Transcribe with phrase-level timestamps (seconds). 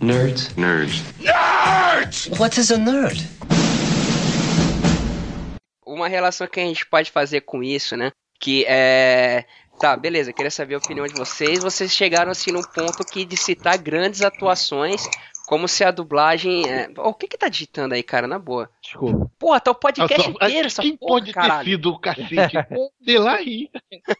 [0.00, 0.54] Nerds.
[0.56, 1.02] Nerds.
[1.20, 2.28] Nerds!
[2.38, 3.26] What is a nerd?
[5.84, 8.12] Uma relação que a gente pode fazer com isso, né?
[8.38, 9.44] Que é.
[9.80, 11.62] Tá, beleza, queria saber a opinião de vocês.
[11.62, 15.02] Vocês chegaram assim num ponto que de citar grandes atuações
[15.48, 16.70] como se a dublagem.
[16.70, 16.90] É...
[16.98, 18.26] O que que tá digitando aí, cara?
[18.26, 18.68] Na boa.
[18.82, 19.30] Desculpa.
[19.38, 21.64] Porra, tá o podcast Nossa, inteiro essa Quem porra, pode caralho.
[21.64, 22.28] ter sido o cacete?
[22.68, 23.70] Pode lá aí.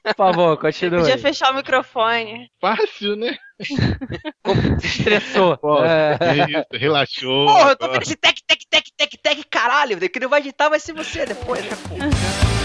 [0.04, 1.00] Por favor, continue.
[1.00, 2.50] Podia fechar o microfone.
[2.58, 3.36] Fácil, né?
[4.82, 5.58] Estressou.
[5.58, 6.16] Pô, É.
[6.48, 7.46] isso, relaxou.
[7.46, 9.98] Porra, eu tô vendo esse tec, tec, tec, tec, tec, caralho.
[10.08, 12.08] Que não vai editar vai ser você depois, né, porra?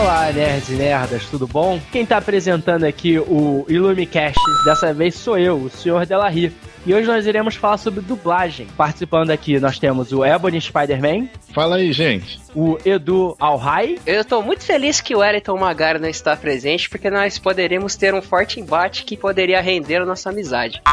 [0.00, 1.78] Olá, nerds e nerdas, tudo bom?
[1.92, 6.06] Quem tá apresentando aqui o Illumicast dessa vez sou eu, o Sr.
[6.06, 6.50] Delarry.
[6.86, 8.66] E hoje nós iremos falar sobre dublagem.
[8.78, 12.38] Participando aqui nós temos o Ebony Spider-Man, Fala aí, gente.
[12.54, 17.10] O Edu Alhai, Eu tô muito feliz que o Wellington Magari não está presente, porque
[17.10, 20.80] nós poderíamos ter um forte embate que poderia render a nossa amizade.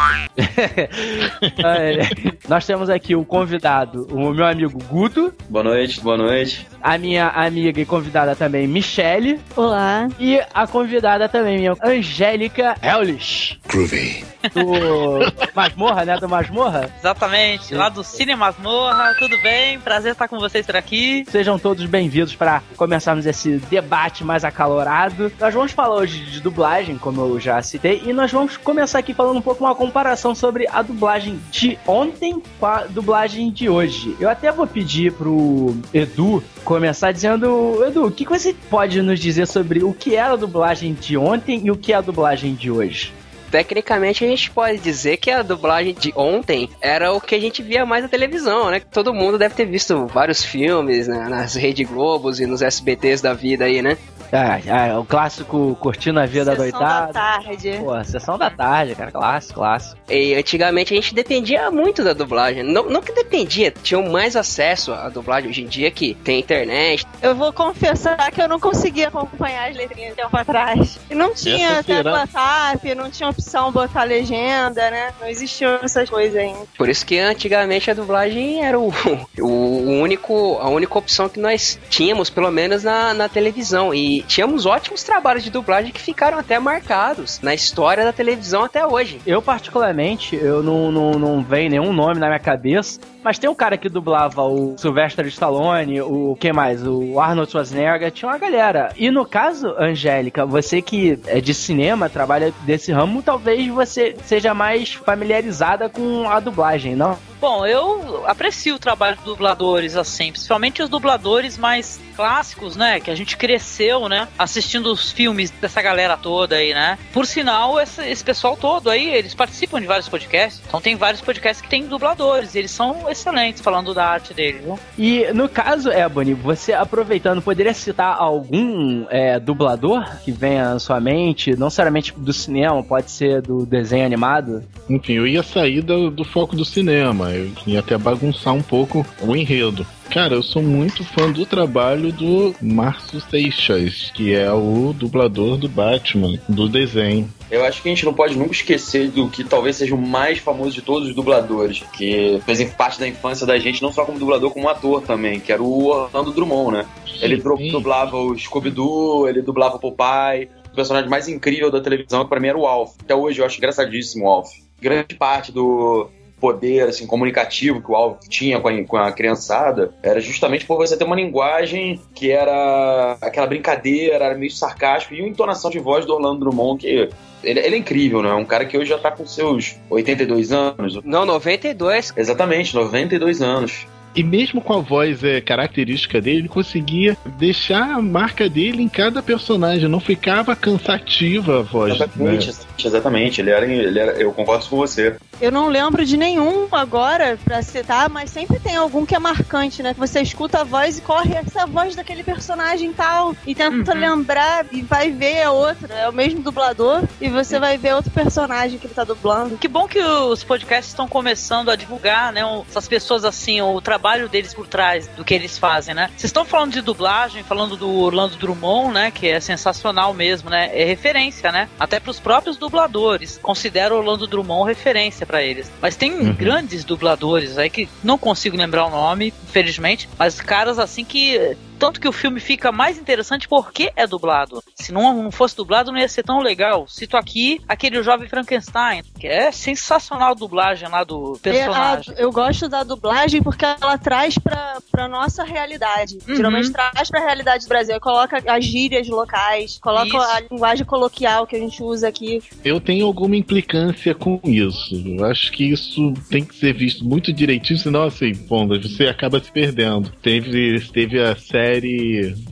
[1.63, 1.99] É,
[2.47, 6.67] nós temos aqui o convidado, o meu amigo Guto, Boa noite, boa noite.
[6.81, 10.07] a minha amiga e convidada também, Michele, Olá.
[10.19, 13.57] e a convidada também, minha Angélica Ellis.
[13.67, 14.23] Groovy.
[14.53, 16.17] Do Masmorra, né?
[16.17, 16.89] Do Masmorra.
[16.99, 19.79] Exatamente, lá do Cine Masmorra, tudo bem?
[19.79, 21.25] Prazer estar com vocês por aqui.
[21.47, 25.31] Sejam todos bem-vindos para começarmos esse debate mais acalorado.
[25.39, 29.13] Nós vamos falar hoje de dublagem, como eu já citei, e nós vamos começar aqui
[29.13, 34.13] falando um pouco uma comparação sobre a dublagem de ontem com a dublagem de hoje.
[34.19, 39.17] Eu até vou pedir pro Edu começar dizendo, Edu, o que que você pode nos
[39.17, 42.55] dizer sobre o que era a dublagem de ontem e o que é a dublagem
[42.55, 43.13] de hoje?
[43.51, 47.61] Tecnicamente a gente pode dizer que a dublagem de ontem era o que a gente
[47.61, 48.81] via mais na televisão, né?
[48.91, 51.27] Todo mundo deve ter visto vários filmes né?
[51.29, 53.97] nas Rede Globos e nos SBTs da vida aí, né?
[54.31, 54.59] Ah,
[54.93, 57.13] ah, o clássico Curtindo a Vida Sessão da Doitada.
[57.13, 57.71] tarde.
[57.79, 59.97] Pô, sessão da tarde, cara, clássico, clássico.
[60.09, 62.63] E antigamente a gente dependia muito da dublagem.
[62.63, 67.05] Não, não que dependia, tinham mais acesso à dublagem hoje em dia que tem internet.
[67.21, 70.99] Eu vou confessar que eu não conseguia acompanhar as letrinhas tempo atrás.
[71.09, 75.13] E não tinha será- tela WhatsApp, não tinha opção botar legenda, né?
[75.21, 76.59] Não existiam essas coisas ainda.
[76.77, 78.91] Por isso que antigamente a dublagem era o,
[79.39, 83.93] o único, a única opção que nós tínhamos, pelo menos na, na televisão.
[83.93, 88.85] E tínhamos ótimos trabalhos de dublagem que ficaram até marcados na história da televisão até
[88.85, 89.19] hoje.
[89.25, 93.55] Eu, particularmente, eu não, não, não vem nenhum nome na minha cabeça, mas tem um
[93.55, 96.85] cara que dublava o Sylvester Stallone, o que mais?
[96.85, 98.91] O Arnold Schwarzenegger, tinha uma galera.
[98.95, 104.53] E no caso, Angélica, você que é de cinema, trabalha desse ramo, talvez você seja
[104.53, 107.17] mais familiarizada com a dublagem, não?
[107.39, 112.99] Bom, eu aprecio o trabalho dos dubladores, assim, principalmente os dubladores mais clássicos, né?
[112.99, 114.27] Que a gente cresceu, né?
[114.39, 116.97] Assistindo os filmes dessa galera toda aí, né?
[117.13, 120.61] Por sinal, esse, esse pessoal todo aí, eles participam de vários podcasts.
[120.67, 124.63] Então tem vários podcasts que tem dubladores, e eles são excelentes falando da arte deles,
[124.63, 124.79] viu?
[124.97, 130.99] E no caso, Ebony, você aproveitando, poderia citar algum é, dublador que venha à sua
[130.99, 134.63] mente, não necessariamente do cinema, pode ser do desenho animado?
[134.89, 137.26] Enfim, eu ia sair do, do foco do cinema.
[137.31, 139.85] Eu ia até bagunçar um pouco o enredo.
[140.09, 145.67] Cara, eu sou muito fã do trabalho do Márcio Seixas, que é o dublador do
[145.67, 147.29] Batman, do desenho.
[147.51, 150.39] Eu acho que a gente não pode nunca esquecer do que talvez seja o mais
[150.39, 154.19] famoso de todos os dubladores, que fez parte da infância da gente, não só como
[154.19, 156.85] dublador, como ator também, que era o Orlando Drummond, né?
[157.21, 157.71] Ele Sim.
[157.71, 162.39] dublava o Scooby-Doo, ele dublava o Popeye, o personagem mais incrível da televisão, que pra
[162.39, 162.95] mim era o Alf.
[163.01, 164.49] Até hoje eu acho engraçadíssimo o Alf.
[164.79, 166.09] Grande parte do
[166.39, 170.77] poder assim comunicativo que o Alf tinha com a, com a criançada era justamente por
[170.77, 175.79] você ter uma linguagem que era aquela brincadeira, era meio sarcástico e uma entonação de
[175.79, 177.09] voz do Orlando Drummond que
[177.43, 178.29] ele, ele é incrível, né?
[178.29, 180.99] É um cara que hoje já tá com seus 82 anos.
[181.03, 182.13] Não, 92.
[182.17, 183.85] Exatamente, 92 anos.
[184.15, 188.89] E mesmo com a voz é, característica dele, ele conseguia deixar a marca dele em
[188.89, 191.93] cada personagem, não ficava cansativa a voz.
[191.93, 192.53] Exatamente, né?
[192.83, 193.41] exatamente.
[193.41, 194.11] Ele era, ele era.
[194.13, 195.17] Eu concordo com você.
[195.39, 199.83] Eu não lembro de nenhum agora pra citar, mas sempre tem algum que é marcante,
[199.83, 199.93] né?
[199.93, 203.35] Que você escuta a voz e corre essa voz daquele personagem tal.
[203.45, 203.99] E tenta Uhum.
[203.99, 205.93] lembrar e vai ver a outra.
[205.93, 209.57] É o mesmo dublador e você vai ver outro personagem que ele tá dublando.
[209.57, 214.27] Que bom que os podcasts estão começando a divulgar, né, essas pessoas assim, o trabalho
[214.27, 216.07] deles por trás do que eles fazem, né?
[216.17, 220.71] Vocês estão falando de dublagem, falando do Orlando Drummond, né, que é sensacional mesmo, né?
[220.73, 221.69] É referência, né?
[221.79, 223.37] Até para os próprios dubladores.
[223.41, 225.69] Considero o Orlando Drummond referência para eles.
[225.81, 226.33] Mas tem Uhum.
[226.33, 232.01] grandes dubladores aí que não consigo lembrar o nome, infelizmente, mas caras assim que Tanto
[232.01, 234.63] que o filme fica mais interessante porque é dublado.
[234.75, 236.87] Se não, não fosse dublado, não ia ser tão legal.
[236.87, 242.13] Cito aqui aquele jovem Frankenstein, que é sensacional a dublagem lá do personagem.
[242.15, 246.17] É, a, eu gosto da dublagem porque ela traz pra, pra nossa realidade.
[246.27, 246.35] Uhum.
[246.35, 247.99] Geralmente traz pra realidade do Brasil.
[247.99, 250.17] Coloca as gírias locais, coloca Isso.
[250.17, 252.41] a linguagem coloquial que a gente usa aqui.
[252.63, 254.95] Eu tenho alguma implicância com isso.
[255.05, 259.39] Eu acho que isso tem que ser visto muito direitinho, senão assim, bom, você acaba
[259.39, 260.09] se perdendo.
[260.21, 261.66] Teve, teve a série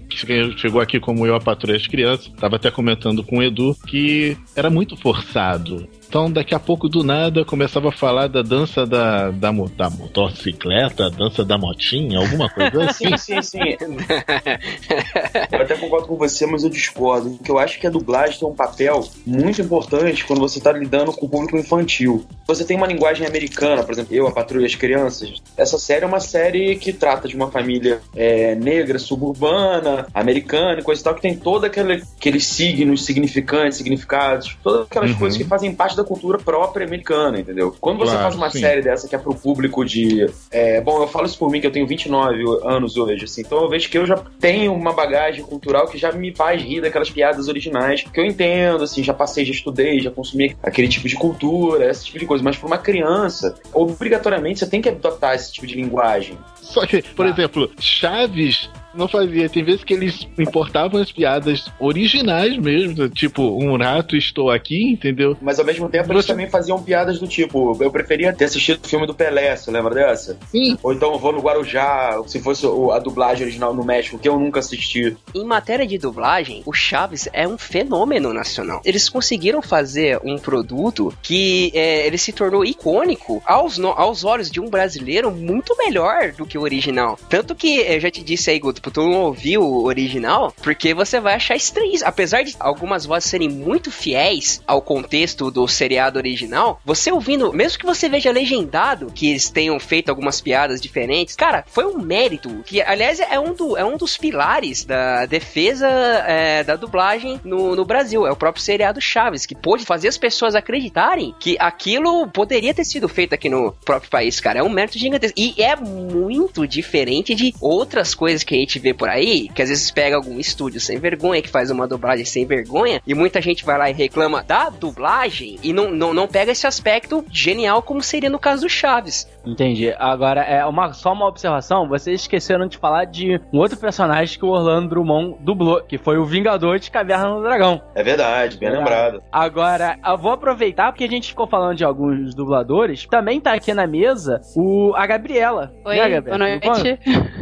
[0.10, 0.18] que
[0.58, 4.38] chegou aqui como eu a patrulha as crianças, tava até comentando com o Edu que
[4.56, 5.88] era muito forçado.
[6.08, 11.10] Então, daqui a pouco, do nada, começava a falar da dança da, da, da motocicleta,
[11.10, 13.18] dança da motinha, alguma coisa assim.
[13.18, 13.60] Sim, sim, sim.
[15.52, 17.32] Eu até concordo com você, mas eu discordo.
[17.32, 21.12] Porque eu acho que a dublagem tem um papel muito importante quando você está lidando
[21.14, 22.26] com o público infantil.
[22.48, 25.42] Você tem uma linguagem americana, por exemplo, eu, a Patrulha e as Crianças.
[25.58, 30.84] Essa série é uma série que trata de uma família é, negra, suburbana, americana e
[30.84, 35.18] coisa e tal, que tem todos aqueles signos, significantes, significados, todas aquelas Uhum.
[35.18, 37.76] coisas que fazem parte da cultura própria americana, entendeu?
[37.80, 38.60] Quando você Claro, faz uma sim.
[38.60, 40.28] série dessa que é pro público de.
[40.52, 43.62] é, bom, eu falo isso por mim, que eu tenho 29 anos hoje, assim, então
[43.64, 47.10] eu vejo que eu já tenho uma bagagem cultural que já me faz rir daquelas
[47.10, 51.16] piadas originais, que eu entendo, assim, já passei, já estudei, já consumi aquele tipo de
[51.16, 55.52] cultura, esse tipo de coisa, mas pra uma criança, obrigatoriamente você tem que adotar esse
[55.52, 56.38] tipo de linguagem.
[56.62, 59.50] Só que, por exemplo, Chaves não fazia.
[59.50, 65.38] Tem vezes que eles importavam as piadas originais mesmo, tipo, um rato estou aqui, entendeu?
[65.42, 68.84] Mas ao mesmo tempo eles Você- também faziam piadas do tipo, eu preferia ter assistido
[68.84, 70.38] o filme do Pelé, você lembra dessa?
[70.52, 70.78] Sim.
[70.84, 74.40] Ou então eu vou no Guarujá, se fosse a dublagem original no México, que eu
[74.40, 75.16] nunca assisti.
[75.34, 78.82] Em matéria de dublagem, o Chaves é um fenômeno nacional.
[78.86, 84.50] Eles conseguiram fazer um produto que é, ele se tornou icônico aos, no- aos olhos
[84.50, 87.18] de um brasileiro muito melhor do que o original.
[87.30, 91.20] Tanto que eu já te disse aí, Guto, tu não ouviu o original, porque você
[91.20, 91.86] vai achar estranho.
[92.04, 97.80] Apesar de algumas vozes serem muito fiéis ao contexto do seriado original, você ouvindo, mesmo
[97.80, 102.64] que você veja legendado que eles tenham feito algumas piadas diferentes, cara, foi um mérito.
[102.66, 107.76] Que, aliás, é um, do, é um dos pilares da defesa é, da dublagem no,
[107.76, 108.26] no Brasil.
[108.26, 112.86] É o próprio seriado Chaves, que pôde fazer as pessoas acreditarem que aquilo poderia ter
[112.86, 114.60] sido feito aqui no próprio país, cara.
[114.60, 115.40] É um mérito gigantesco.
[115.40, 119.70] E é muito diferente de outras coisas que a gente vê por aí, que às
[119.70, 123.66] vezes pega algum estúdio sem vergonha, que faz uma dublagem sem vergonha, e muita gente
[123.66, 128.02] vai lá e reclama da dublagem e não, não, não pega esse aspecto genial como
[128.02, 129.28] seria no caso do Chaves.
[129.46, 129.94] Entendi.
[129.98, 131.88] Agora, é uma, só uma observação.
[131.88, 136.18] Vocês esqueceram de falar de um outro personagem que o Orlando Drummond dublou, que foi
[136.18, 137.82] o Vingador de Caverna do Dragão.
[137.94, 138.72] É verdade, bem É.
[138.72, 139.22] lembrado.
[139.32, 143.06] Agora, eu vou aproveitar porque a gente ficou falando de alguns dubladores.
[143.06, 145.72] Também tá aqui na mesa o, a Gabriela.
[145.86, 146.38] Oi, Né, Gabriela?
[146.60, 147.00] boa noite.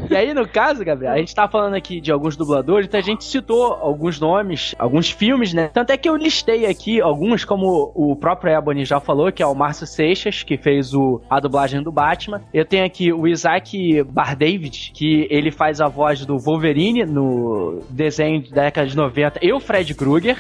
[0.09, 3.03] E aí, no caso, Gabriel, a gente tá falando aqui de alguns dubladores, então a
[3.03, 5.69] gente citou alguns nomes, alguns filmes, né?
[5.73, 9.45] Tanto é que eu listei aqui alguns, como o próprio Ebony já falou, que é
[9.47, 12.42] o Márcio Seixas, que fez o, a dublagem do Batman.
[12.54, 18.50] Eu tenho aqui o Isaac Bardavid, que ele faz a voz do Wolverine no desenho
[18.50, 20.38] da década de 90, e o Fred Krueger.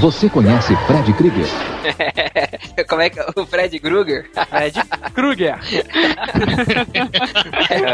[0.00, 1.46] Você conhece Fred Krieger?
[2.88, 4.28] Como é que é o Fred Krueger?
[4.48, 4.80] Fred
[5.14, 5.54] Krueger.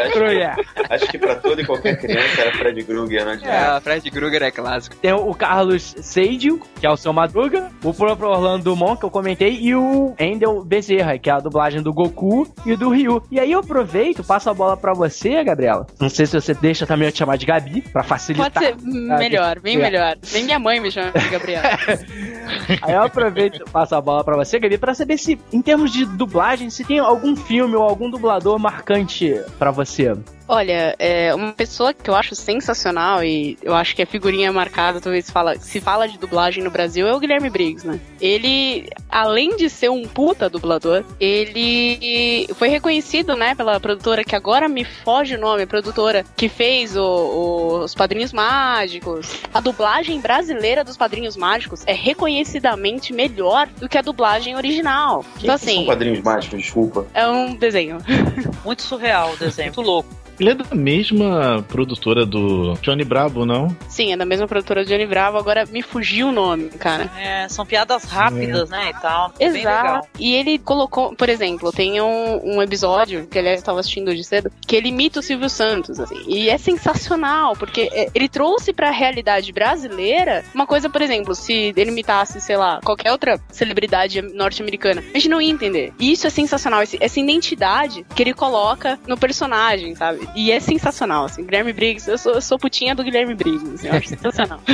[0.01, 0.55] acho, Krueger.
[0.89, 3.41] acho que pra toda e qualquer criança era Fred Krueger, né?
[3.43, 4.97] É, Fred Krueger é clássico.
[4.97, 9.11] Tem o Carlos Seidio, que é o seu Madruga, o próprio Orlando Dumont, que eu
[9.11, 13.23] comentei, e o Endel Bezerra, que é a dublagem do Goku e do Ryu.
[13.31, 15.87] E aí eu aproveito, passo a bola pra você, Gabriela.
[16.01, 18.51] Não sei se você deixa também eu te chamar de Gabi, pra facilitar.
[18.53, 18.77] Pode ser
[19.19, 19.79] melhor, bem É.
[19.79, 20.17] melhor.
[20.33, 21.63] Nem minha mãe me chama de Gabriela.
[22.83, 26.05] Aí eu aproveito, passo a bola pra você, Gabi, pra saber se, em termos de
[26.05, 30.15] dublagem, se tem algum filme ou algum dublador marcante pra você.
[30.53, 35.01] Olha, é uma pessoa que eu acho sensacional e eu acho que a figurinha marcada,
[35.01, 38.01] talvez se fala, se fala de dublagem no Brasil, é o Guilherme Briggs, né?
[38.21, 44.69] Ele, além de ser um puta dublador, ele foi reconhecido, né, pela produtora que agora
[44.69, 49.31] me foge o nome, a produtora que fez o- o- os Padrinhos Mágicos.
[49.55, 55.25] A dublagem brasileira dos Padrinhos Mágicos é reconhecidamente melhor do que a dublagem original.
[55.39, 57.07] Quem então que são assim, quadrinhos mágicos, desculpa.
[57.15, 57.99] é um desenho.
[58.65, 60.09] Muito surreal o desenho, muito louco.
[60.41, 63.77] Ele é da mesma produtora do Johnny Bravo, não?
[63.89, 67.11] Sim, é da mesma produtora de Johnny Bravo, agora me fugiu o nome, cara.
[67.19, 69.33] É, são piadas rápidas, né, e tal.
[69.39, 69.85] Bem legal.
[69.97, 70.09] Exato.
[70.19, 74.25] E ele colocou, por exemplo, tem um, um episódio, que aliás eu estava assistindo hoje
[74.25, 76.21] cedo, que ele imita o Silvio Santos, assim.
[76.27, 81.75] E é sensacional, porque é, ele trouxe pra realidade brasileira uma coisa, por exemplo, se
[81.77, 85.93] ele imitasse, sei lá, qualquer outra celebridade norte-americana, a gente não ia entender.
[85.99, 90.30] E isso é sensacional, esse- essa identidade que ele coloca no personagem, sabe?
[90.35, 91.45] E é sensacional, assim.
[91.45, 94.61] Guilherme Briggs, eu sou, eu sou putinha do Guilherme Briggs, assim, eu acho sensacional.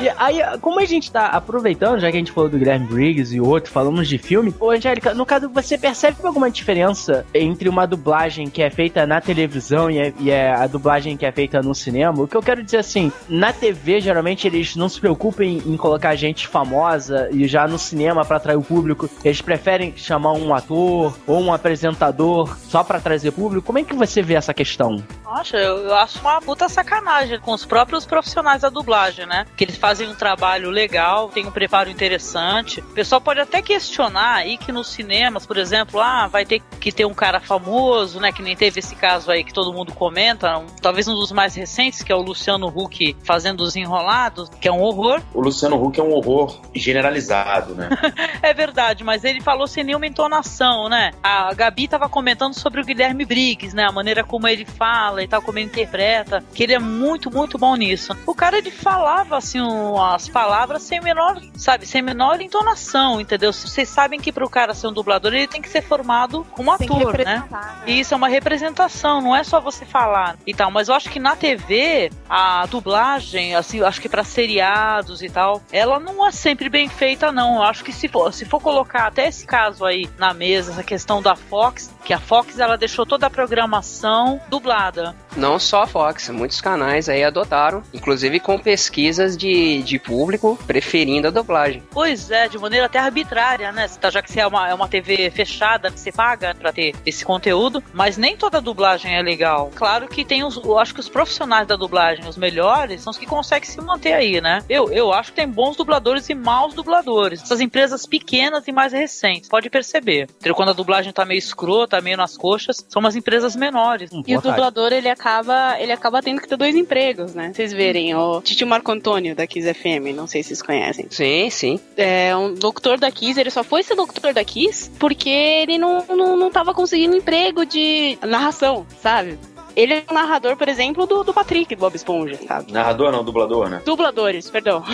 [0.00, 3.34] E aí, como a gente tá aproveitando, já que a gente falou do Guilherme Briggs
[3.34, 7.86] e outro, falamos de filme, ô Angélica, no caso, você percebe alguma diferença entre uma
[7.86, 11.62] dublagem que é feita na televisão e é, e é a dublagem que é feita
[11.62, 12.22] no cinema?
[12.22, 15.76] O que eu quero dizer assim, na TV, geralmente eles não se preocupam em, em
[15.76, 20.54] colocar gente famosa e já no cinema para atrair o público, eles preferem chamar um
[20.54, 23.66] ator ou um apresentador só para trazer público.
[23.66, 25.02] Como é que você vê essa questão?
[25.24, 29.46] Nossa, eu, eu acho uma puta sacanagem com os próprios profissionais da dublagem, né?
[29.56, 32.80] Que eles fazem um trabalho legal, tem um preparo interessante.
[32.80, 36.92] O pessoal pode até questionar aí que nos cinemas, por exemplo, ah, vai ter que
[36.92, 38.30] ter um cara famoso, né?
[38.32, 41.54] Que nem teve esse caso aí que todo mundo comenta, um- talvez um dos mais
[41.54, 45.20] recentes, que é o Luciano Huck fazendo os enrolados, que é um horror.
[45.32, 47.88] O Luciano Huck é um horror generalizado, né?
[48.42, 51.12] É verdade, mas ele falou sem nenhuma entonação, né?
[51.22, 53.84] A Gabi tava comentando sobre o Guilherme Briggs, né?
[53.88, 57.58] A maneira como ele fala e tal, como ele interpreta, que ele é muito, muito
[57.58, 58.16] bom nisso.
[58.26, 63.52] O cara, ele falava, assim, um- as palavras sem menor, sabe, sem menor entonação, entendeu?
[63.52, 66.88] Vocês sabem que pro cara ser um dublador, ele tem que ser formado como Tem
[66.88, 67.24] ator, né?
[67.24, 67.44] né?
[67.86, 70.70] E isso é uma representação, não é só você falar e tal.
[70.70, 75.62] Mas eu acho que na TV, a dublagem, assim, acho que pra seriados e tal,
[75.72, 77.56] ela não é sempre bem feita, não.
[77.56, 80.82] Eu acho que se for, se for colocar até esse caso aí na mesa, essa
[80.82, 84.13] questão da Fox, que a Fox ela deixou toda a programação
[84.50, 85.14] dublada.
[85.36, 91.28] Não só a Fox, muitos canais aí adotaram, inclusive com pesquisas de, de público preferindo
[91.28, 91.82] a dublagem.
[91.90, 93.88] Pois é, de maneira até arbitrária, né?
[94.00, 96.94] Tá, Já que você é uma, é uma TV fechada, que você paga pra ter
[97.04, 99.70] esse conteúdo, mas nem toda dublagem é legal.
[99.74, 100.56] Claro que tem os.
[100.56, 104.12] Eu acho que os profissionais da dublagem, os melhores, são os que conseguem se manter
[104.12, 104.62] aí, né?
[104.68, 107.42] Eu, eu acho que tem bons dubladores e maus dubladores.
[107.42, 110.28] Essas empresas pequenas e mais recentes, pode perceber.
[110.54, 114.10] Quando a dublagem tá meio escrota, meio nas coxas, são umas empresas menores.
[114.12, 114.56] Hum, E o tarde.
[114.56, 117.50] dublador, ele acaba, ele acaba tendo que ter dois empregos, né?
[117.54, 121.06] Vocês verem, o Titio Marco Antônio da Kiss FM, não sei se vocês conhecem.
[121.08, 121.80] Sim, sim.
[121.96, 126.04] É um locutor da Kiss, ele só foi ser locutor da Kiss porque ele não,
[126.08, 129.38] não, não tava conseguindo emprego de narração, sabe?
[129.74, 132.70] Ele é um narrador, por exemplo, do, do Patrick, do Bob Esponja, sabe?
[132.70, 133.82] Narrador não, dublador, né?
[133.84, 134.84] Dubladores, perdão.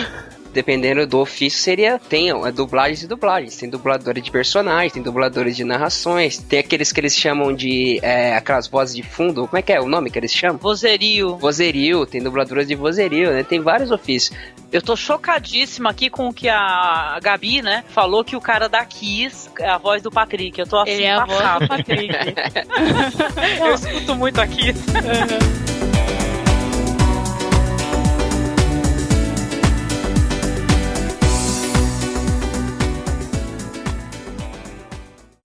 [0.53, 1.99] Dependendo do ofício, seria.
[2.09, 3.55] Tem é, dublagens e dublagens.
[3.55, 7.99] Tem dubladores de personagens, tem dubladores de narrações, tem aqueles que eles chamam de.
[8.01, 9.47] é, aquelas vozes de fundo.
[9.47, 10.57] Como é que é o nome que eles chamam?
[10.57, 11.37] Vozerio.
[11.37, 13.43] Vozerio, tem dubladoras de vozerio, né?
[13.43, 14.37] Tem vários ofícios.
[14.71, 18.85] Eu tô chocadíssima aqui com o que a Gabi, né, falou que o cara da
[18.85, 20.57] Kiss é a voz do Patrick.
[20.57, 21.67] Eu tô assim, Ele é a voz do.
[21.67, 22.07] Patrick.
[23.59, 24.73] Eu escuto muito aqui.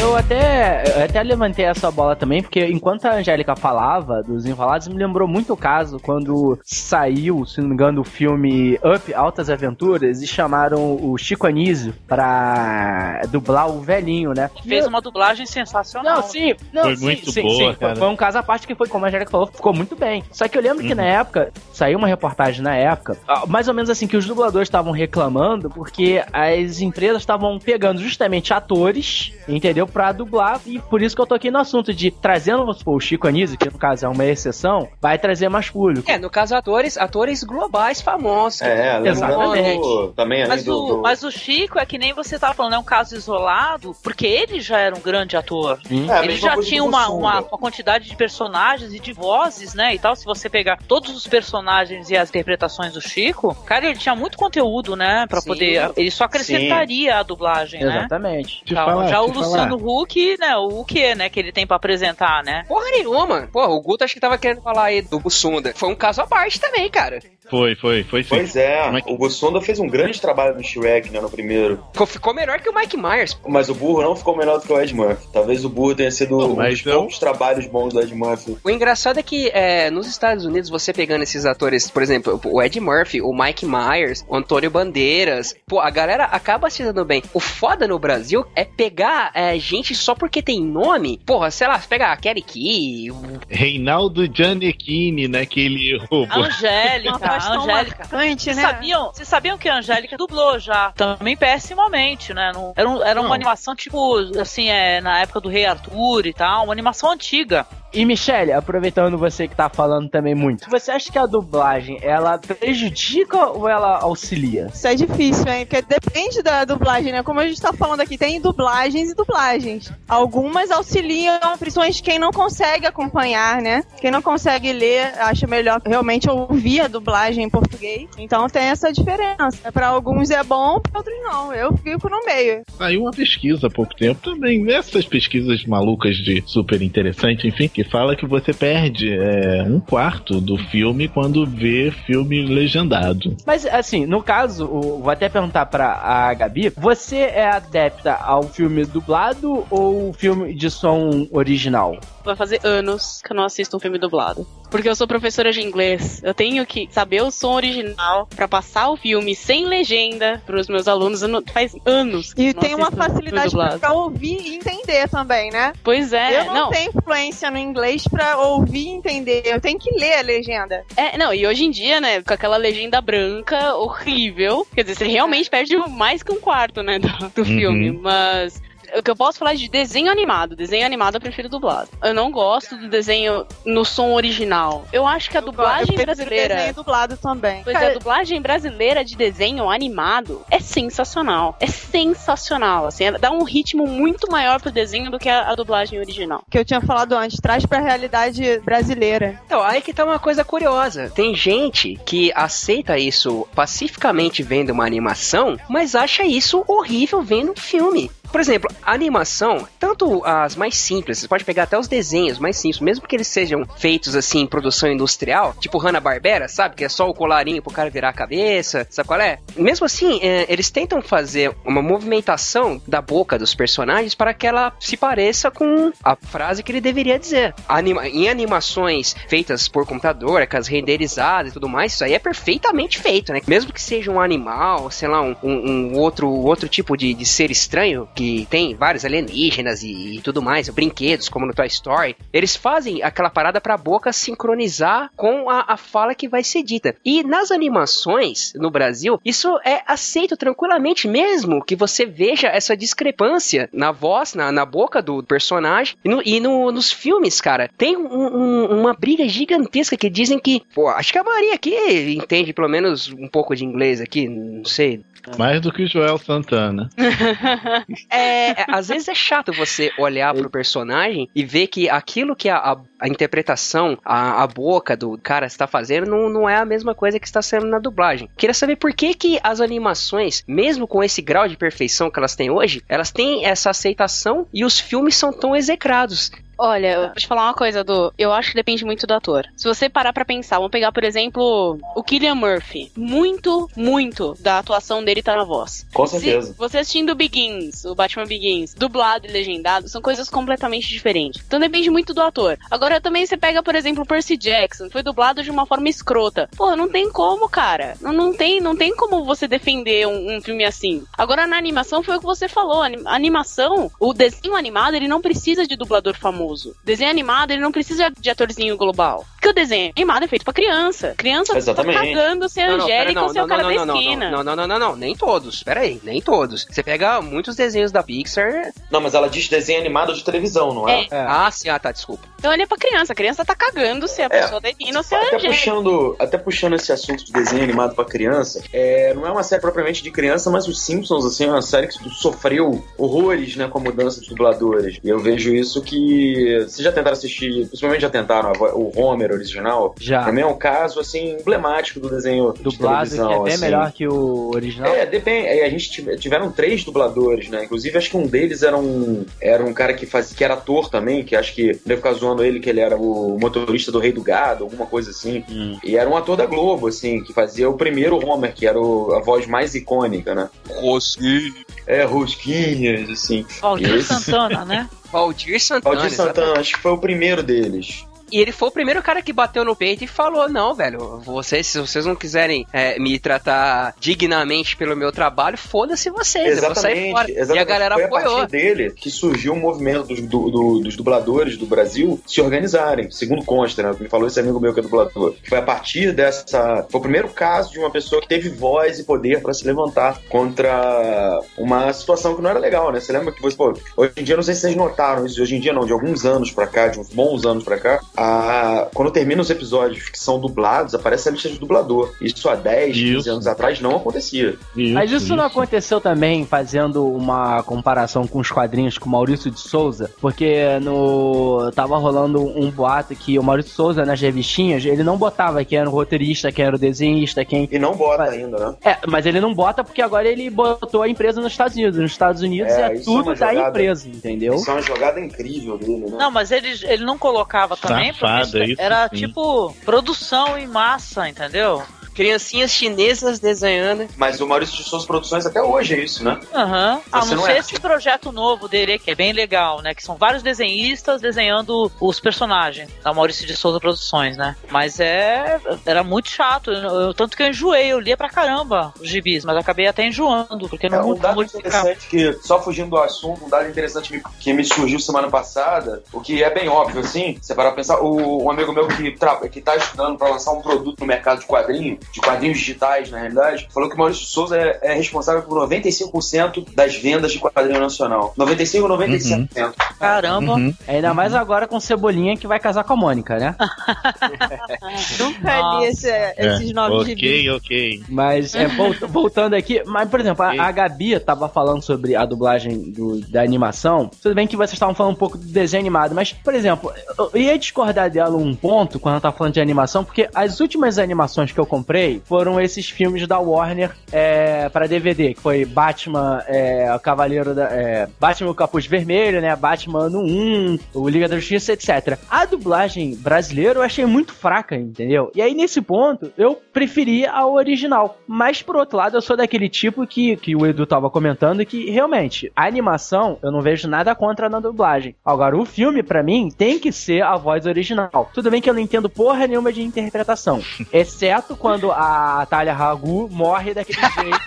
[0.00, 4.86] Eu até, eu até levantei essa bola também, porque enquanto a Angélica falava dos enrolados,
[4.86, 9.50] me lembrou muito o caso quando saiu, se não me engano, o filme Up, Altas
[9.50, 14.48] Aventuras, e chamaram o Chico Anísio pra dublar o velhinho, né?
[14.64, 16.16] Fez uma dublagem sensacional.
[16.16, 17.64] Não, sim, não, Foi sim, muito sim, boa, sim.
[17.64, 17.96] Foi- cara.
[17.96, 20.22] Foi um caso à parte que foi, como a Angélica falou, ficou muito bem.
[20.30, 23.74] Só que eu lembro que na época, saiu uma reportagem na época, ah, mais ou
[23.74, 29.87] menos assim, que os dubladores estavam reclamando porque as empresas estavam pegando justamente atores, entendeu?
[29.92, 32.96] Pra dublar, e por isso que eu tô aqui no assunto de trazendo, vamos supor,
[32.96, 36.10] o Chico Anísio, que no caso é uma exceção, vai trazer mais público.
[36.10, 38.62] É, no caso, atores, atores globais famosos.
[38.62, 39.78] É, Exatamente.
[39.80, 42.74] do- também Mas do, o, do- mas o Chico é que nem você tava falando,
[42.74, 45.78] é um caso isolado, porque ele já era um grande ator.
[45.90, 49.94] É, a ele já tinha uma, uma, uma quantidade de personagens e de vozes, né?
[49.94, 53.98] E tal, se você pegar todos os personagens e as interpretações do Chico, cara, ele
[53.98, 55.26] tinha muito conteúdo, né?
[55.28, 55.48] Pra Sim.
[55.48, 55.90] poder.
[55.96, 57.98] Ele só acrescentaria a dublagem, né?
[57.98, 58.64] Exatamente.
[58.64, 58.86] Te Tal.
[58.86, 60.56] falar, já o Luciano Huck, né?
[60.56, 61.28] O que, né?
[61.28, 62.64] Que ele tem pra apresentar, né?
[62.68, 63.48] Porra nenhuma.
[63.52, 65.72] Porra, o Guto acho que tava querendo falar aí do Bussunda.
[65.74, 67.20] Foi um caso à parte também, cara.
[67.50, 68.28] Foi, foi, foi sim.
[68.30, 71.82] Pois é, Como é o Bussunda fez um grande trabalho no Shrek, né, no primeiro.
[71.92, 73.38] Ficou, ficou melhor que o Mike Myers.
[73.46, 75.26] Mas o burro não ficou melhor do que o Ed Murphy.
[75.32, 78.56] Talvez o burro tenha sido Não, um mas dos poucos trabalhos bons do Ed Murphy.
[78.62, 82.62] O engraçado é que é, nos Estados Unidos, você pegando esses atores, por exemplo, o
[82.62, 87.22] Ed Murphy, o Mike Myers, o Antônio Bandeiras, pô, a galera acaba se dando bem.
[87.32, 91.20] O foda no Brasil é pegar é, gente só porque tem nome.
[91.24, 95.46] Porra, sei lá, pega a Kelly Key, o- Reinaldo Giannichini, né?
[95.46, 96.42] Que ele roubou.
[96.44, 97.98] Angélica, a Angélica.
[98.10, 98.62] marcante, Vocês né?
[98.62, 100.92] sabiam, vocês sabiam que a Angélica dublou já?
[100.92, 102.52] Também pessimamente, né?
[102.54, 106.32] Não- era um- era uma animação tipo, assim, é, na época do Rei Arthur e
[106.32, 107.66] tal, uma animação antiga.
[107.92, 112.38] E Michelle, aproveitando você que tá falando também muito, você acha que a dublagem ela
[112.38, 114.68] prejudica ou ela auxilia?
[114.72, 115.64] Isso é difícil, hein?
[115.64, 117.22] Porque depende da dublagem, né?
[117.22, 119.90] Como a gente tá falando aqui, tem dublagens e dublagens.
[120.06, 123.82] Algumas auxiliam, principalmente quem não consegue acompanhar, né?
[124.00, 128.06] Quem não consegue ler, acha melhor realmente ouvir a dublagem em português.
[128.18, 129.72] Então tem essa diferença.
[129.72, 131.54] Para alguns é bom, para outros não.
[131.54, 132.62] Eu fico no meio.
[132.76, 137.84] Saiu uma pesquisa há pouco tempo também, essas pesquisas malucas de super interessante, enfim, que
[137.84, 143.36] fala que você perde é, um quarto do filme quando vê filme legendado.
[143.46, 148.84] Mas assim, no caso, vou até perguntar pra a Gabi, você é adepta ao filme
[148.84, 151.96] dublado ou filme de som original?
[152.24, 154.44] Vai fazer anos que eu não assisto um filme dublado.
[154.70, 156.20] Porque eu sou professora de inglês.
[156.22, 160.86] Eu tenho que saber o som original pra passar o filme sem legenda pros meus
[160.86, 161.22] alunos.
[161.22, 162.34] Eu não- faz anos.
[162.36, 165.72] E tem uma um facilidade pra ouvir e entender também, né?
[165.82, 166.70] Pois é, eu não, não.
[166.70, 169.42] tenho influência no inglês pra ouvir e entender.
[169.46, 170.84] Eu tenho que ler a legenda.
[170.96, 175.06] É, não, e hoje em dia, né, com aquela legenda branca horrível, quer dizer, você
[175.06, 177.44] realmente perde mais que um quarto, né, do, do Uhum.
[177.44, 178.60] filme, mas...
[178.96, 180.56] O que eu posso falar é de desenho animado.
[180.56, 181.88] Desenho animado eu prefiro dublado.
[182.02, 184.84] Eu não gosto do desenho no som original.
[184.92, 186.54] Eu acho que a eu dublagem prefiro brasileira.
[186.54, 187.62] desenho dublado também.
[187.64, 191.56] Pois é, a dublagem brasileira de desenho animado é sensacional.
[191.60, 192.86] É sensacional.
[192.86, 196.42] Assim, dá um ritmo muito maior pro desenho do que a, a dublagem original.
[196.50, 199.40] que eu tinha falado antes, traz pra realidade brasileira.
[199.46, 201.10] Então, aí que tá uma coisa curiosa.
[201.14, 207.56] Tem gente que aceita isso pacificamente vendo uma animação, mas acha isso horrível vendo um
[207.56, 208.10] filme.
[208.30, 212.56] Por exemplo, a animação, tanto as mais simples, você pode pegar até os desenhos mais
[212.56, 216.76] simples, mesmo que eles sejam feitos assim em produção industrial, tipo Hanna-Barbera, sabe?
[216.76, 219.38] Que é só o colarinho pro cara virar a cabeça, sabe qual é?
[219.56, 224.72] Mesmo assim, é, eles tentam fazer uma movimentação da boca dos personagens para que ela
[224.80, 227.54] se pareça com a frase que ele deveria dizer.
[227.68, 232.18] Anima em animações feitas por computador, com as renderizadas e tudo mais, isso aí é
[232.18, 233.40] perfeitamente feito, né?
[233.46, 237.50] Mesmo que seja um animal, sei lá, um, um- outro, outro tipo de, de ser
[237.50, 242.56] estranho, que tem vários alienígenas e, e tudo mais, brinquedos, como no Toy Story, eles
[242.56, 246.96] fazem aquela parada pra boca sincronizar com a, a fala que vai ser dita.
[247.04, 253.68] E nas animações no Brasil, isso é aceito tranquilamente, mesmo que você veja essa discrepância
[253.72, 255.94] na voz, na, na boca do personagem.
[256.04, 258.02] E, no- e no- nos filmes, cara, tem um-
[258.36, 261.72] um- uma briga gigantesca que dizem que, pô, acho que a Maria aqui
[262.18, 265.02] entende pelo menos um pouco de inglês aqui, não sei,
[265.36, 266.88] Mais do que o Joel Santana.
[268.10, 272.48] é, é, às vezes é chato você olhar pro personagem e ver que aquilo que
[272.48, 276.64] a, a, a interpretação, a, a boca do cara está fazendo não, não é a
[276.64, 278.28] mesma coisa que está sendo na dublagem.
[278.36, 282.34] Queria saber por que que as animações, mesmo com esse grau de perfeição que elas
[282.34, 286.30] têm hoje, elas têm essa aceitação e os filmes são tão execrados.
[286.58, 288.12] Olha, eu vou te falar uma coisa, do.
[288.18, 289.46] Eu acho que depende muito do ator.
[289.56, 292.90] Se você parar pra pensar, vamos pegar, por exemplo, o Killian Murphy.
[292.96, 295.86] Muito, muito da atuação dele tá na voz.
[295.94, 296.54] Com Se certeza.
[296.58, 301.42] você assistindo Begins, o Batman Begins, dublado e legendado, são coisas completamente diferentes.
[301.46, 302.58] Então depende muito do ator.
[302.70, 306.48] Agora também você pega, por exemplo, o Percy Jackson, foi dublado de uma forma escrota.
[306.56, 307.96] Pô, não tem como, cara.
[308.00, 311.04] Não, não tem, não tem como você defender um, um filme assim.
[311.16, 315.20] Agora na animação foi o que você falou, a animação, o desenho animado, ele não
[315.20, 316.47] precisa de dublador famoso.
[316.84, 319.24] Desenho animado, ele não precisa de atorzinho global.
[319.34, 321.14] Porque o desenho animado é feito pra criança.
[321.16, 321.94] Criança Exatamente.
[321.96, 323.96] tá cagando ser Não, não, pera, Angélica não, ou ser o cara não, da não,
[323.96, 324.30] esquina.
[324.30, 325.62] Não, não, não, não, não, nem todos.
[325.62, 326.66] Pera aí, nem todos.
[326.68, 328.72] Você pega muitos desenhos da Pixar.
[328.90, 331.02] Não, mas ela diz desenho animado de televisão, não é?
[331.10, 331.20] É.
[331.20, 332.26] Ah, sim, ah, tá, desculpa.
[332.38, 333.12] Então ele é pra criança.
[333.12, 334.28] A criança tá cagando se a É.
[334.28, 335.48] pessoa da esquina ou se é Até Angélica.
[335.54, 339.60] puxando, até puxando esse assunto de desenho animado pra criança, é, não é uma série
[339.60, 343.78] propriamente de criança, mas os Simpsons, assim, é uma série que sofreu horrores, né, com
[343.78, 344.98] a mudança de dubladores.
[345.02, 346.37] E eu vejo isso que.
[346.60, 349.94] Vocês já tentaram assistir, principalmente já tentaram o Homer original?
[350.00, 350.24] Já.
[350.24, 353.60] Também é um caso, assim, emblemático do desenho de Dublado, que é bem assim.
[353.60, 354.92] melhor que o original.
[354.94, 355.46] É, depende.
[355.46, 357.64] é, A gente tive- tiveram três dubladores, né?
[357.64, 360.88] Inclusive, acho que um deles era um, era um cara que, faz, que era ator
[360.90, 364.12] também, que acho que deve ficar zoando ele, que ele era o motorista do Rei
[364.12, 365.44] do Gado, alguma coisa assim.
[365.84, 369.14] E era um ator da Globo, assim, que fazia o primeiro Homer, que era o-
[369.14, 370.48] a voz mais icônica, né?
[370.68, 371.52] Rosquinha.
[371.86, 373.44] É, Rosquinhas, assim.
[373.60, 374.88] Valdir Esse- Santana, né?
[375.12, 375.96] Valdir Santana.
[375.96, 378.04] Valdir Santana, acho que foi o primeiro deles.
[378.30, 381.66] E ele foi o primeiro cara que bateu no peito e falou: Não, velho, vocês,
[381.66, 386.72] se vocês não quiserem é, me tratar dignamente pelo meu trabalho, foda-se vocês, fora.
[386.72, 387.32] Exatamente.
[387.54, 388.36] E a galera Foi apoiou.
[388.36, 392.40] a partir dele que surgiu um movimento dos, do- do- dos dubladores do Brasil se
[392.40, 393.90] organizarem, segundo consta, né?
[393.92, 395.34] o Me falou esse amigo meu que é dublador.
[395.48, 396.86] Foi a partir dessa.
[396.90, 400.20] Foi o primeiro caso de uma pessoa que teve voz e poder para se levantar
[400.28, 403.00] contra uma situação que não era legal, né?
[403.00, 405.56] Você lembra que você, pô, hoje em dia, não sei se vocês notaram isso, hoje
[405.56, 408.88] em dia não, de alguns anos pra cá, de uns bons anos pra cá, a...
[408.94, 412.12] quando termina os episódios que são dublados, aparece a lista de dublador.
[412.20, 413.30] Isso há 10, 15 Isso.
[413.30, 414.56] anos atrás não acontecia.
[414.74, 419.60] Mas isso, não aconteceu também fazendo uma comparação com os quadrinhos com o Maurício de
[419.60, 420.10] Souza?
[420.20, 421.70] Porque no.
[421.74, 425.78] tava rolando um boato que o Maurício de Souza, nas revistinhas, ele não botava quem
[425.78, 427.68] era o roteirista, quem era o desenhista, quem.
[427.70, 428.76] E não bota ainda, né?
[428.84, 431.98] É, mas ele não bota porque agora ele botou a empresa nos Estados Unidos.
[431.98, 434.54] Nos Estados Unidos É, é, isso é tudo da jogada- empresa, entendeu?
[434.54, 436.16] Isso é uma jogada incrível dele, né?
[436.18, 439.16] Não, mas ele, ele não colocava também, Safada, era sim.
[439.16, 441.82] tipo produção em massa, entendeu?
[442.22, 444.08] Criancinhas chinesas desenhando.
[444.16, 446.40] Mas o Maurício de Souza Produções até hoje é isso, né?
[446.52, 447.00] Aham.
[447.12, 449.94] A Você não não ser é esse projeto novo dele, que é bem legal, né?
[449.94, 454.56] Que são vários desenhistas desenhando os personagens da Maurício de Souza Produções, né?
[454.68, 455.60] Mas é.
[455.86, 456.72] Era muito chato.
[456.72, 460.68] Eu- tanto que eu enjoei, eu lia pra caramba os gibis, mas acabei até enjoando,
[460.68, 461.78] porque É, não um dado modificava.
[461.92, 466.02] interessante que, só fugindo do assunto, um dado interessante que- que me surgiu semana passada,
[466.12, 469.12] o que é bem óbvio, assim, você parar pra pensar, o, um amigo meu que,
[469.12, 473.10] tra- que tá estudando pra lançar um produto no mercado de quadrinho, de quadrinhos digitais,
[473.10, 477.32] na realidade, falou que o Maurício de Souza é, é responsável por 95% das vendas
[477.32, 478.32] de quadrinho nacional.
[478.36, 479.74] 95 ou 97%.
[479.98, 480.54] Caramba.
[480.54, 480.74] Uhum.
[480.86, 483.54] Ainda mais agora com Cebolinha que vai casar com a Mônica, né?
[485.18, 488.02] Nunca li esse- esses nomes de Ok, ok.
[488.08, 492.24] Mas, é, volt- voltando aqui, mas, por exemplo, a, a Gabi tava falando sobre a
[492.24, 494.10] dublagem do- da animação.
[494.22, 497.28] Tudo bem que vocês estavam falando um pouco do desenho animado, mas, por exemplo, eu
[497.34, 500.98] eu ia discordar dela um ponto quando ela tava falando de animação, porque as últimas
[500.98, 501.87] animações que eu comprei
[502.24, 507.64] foram esses filmes da Warner é, para DVD, que foi Batman, é, o Cavaleiro da.
[507.72, 509.54] é, Batman o Capuz Vermelho, né?
[509.56, 512.18] Batman ano 1, o Liga da Justiça, etc.
[512.30, 515.30] A dublagem brasileira eu achei muito fraca, entendeu?
[515.34, 518.18] E aí, nesse ponto, eu preferi a original.
[518.26, 521.90] Mas, por outro lado, eu sou daquele tipo que, que o Edu tava comentando que,
[521.90, 525.14] realmente, a animação, eu não vejo nada contra na dublagem.
[525.24, 528.30] Agora, o filme, pra mim, tem que ser a voz original.
[528.32, 530.60] Tudo bem que eu não entendo porra nenhuma de interpretação.
[530.92, 534.40] exceto quando a Talia Ragu morre daquele jeito.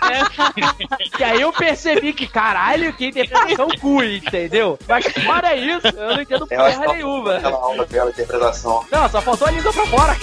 [1.16, 4.78] que aí eu percebi que, caralho, que interpretação cu, entendeu?
[4.88, 7.36] Mas fora isso, eu não entendo porra está nenhuma.
[7.36, 8.84] aquela aula dela, interpretação.
[8.90, 10.16] Não, só faltou a língua pra fora.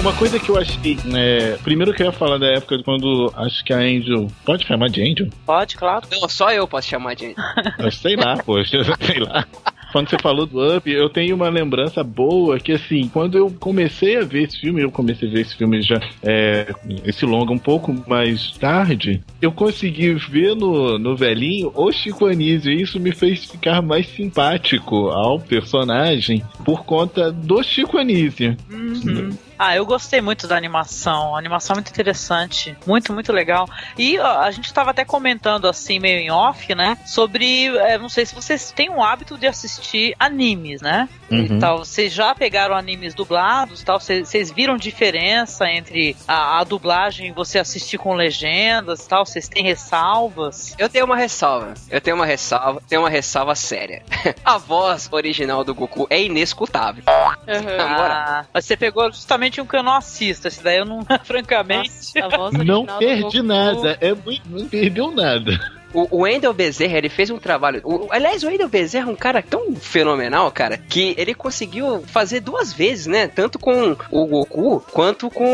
[0.00, 0.96] Uma coisa que eu achei.
[1.14, 4.28] É, primeiro que eu ia falar da época quando acho que a Angel.
[4.46, 5.28] Pode chamar de Angel?
[5.44, 6.06] Pode, claro.
[6.10, 7.34] Não, só eu posso chamar de.
[7.78, 9.46] Eu sei lá, poxa, sei lá.
[9.92, 14.16] Quando você falou do Up, eu tenho uma lembrança boa que, assim, quando eu comecei
[14.16, 16.72] a ver esse filme, eu comecei a ver esse filme já, é,
[17.04, 22.70] esse longa um pouco mais tarde, eu consegui ver no, no velhinho o Chico Anísio,
[22.70, 28.56] e isso me fez ficar mais simpático ao personagem por conta do Chico Anísio.
[28.70, 29.30] Uhum.
[29.62, 31.36] Ah, eu gostei muito da animação.
[31.36, 32.74] A animação é muito interessante.
[32.86, 33.68] Muito, muito legal.
[33.98, 36.96] E ó, a gente estava até comentando assim, meio em off, né?
[37.04, 37.66] Sobre.
[37.76, 41.10] é, não sei se vocês têm o hábito de assistir animes, né?
[41.30, 41.40] Uhum.
[41.40, 41.78] E tal.
[41.80, 44.00] Vocês já pegaram animes dublados tal?
[44.00, 49.26] Vocês viram diferença entre a, a dublagem e você assistir com legendas tal?
[49.26, 50.74] Vocês têm ressalvas?
[50.78, 51.74] Eu tenho uma ressalva.
[51.90, 52.82] Eu tenho uma ressalva.
[52.88, 54.02] Tenho uma ressalva séria.
[54.42, 57.04] A voz original do Goku é inescutável.
[57.06, 60.46] Ah, mas você pegou justamente um que eu não assisto.
[60.46, 62.18] Esse daí eu não, francamente.
[62.20, 65.79] A voz Não perdi nada, é muito, não perdeu nada.
[65.92, 67.80] O, o Wendell Bezerra, ele fez um trabalho.
[67.84, 72.40] o- aliás, o Wendell Bezerra é um cara tão fenomenal, cara, que ele conseguiu fazer
[72.40, 73.26] duas vezes, né?
[73.28, 75.44] Tanto com o Goku, quanto com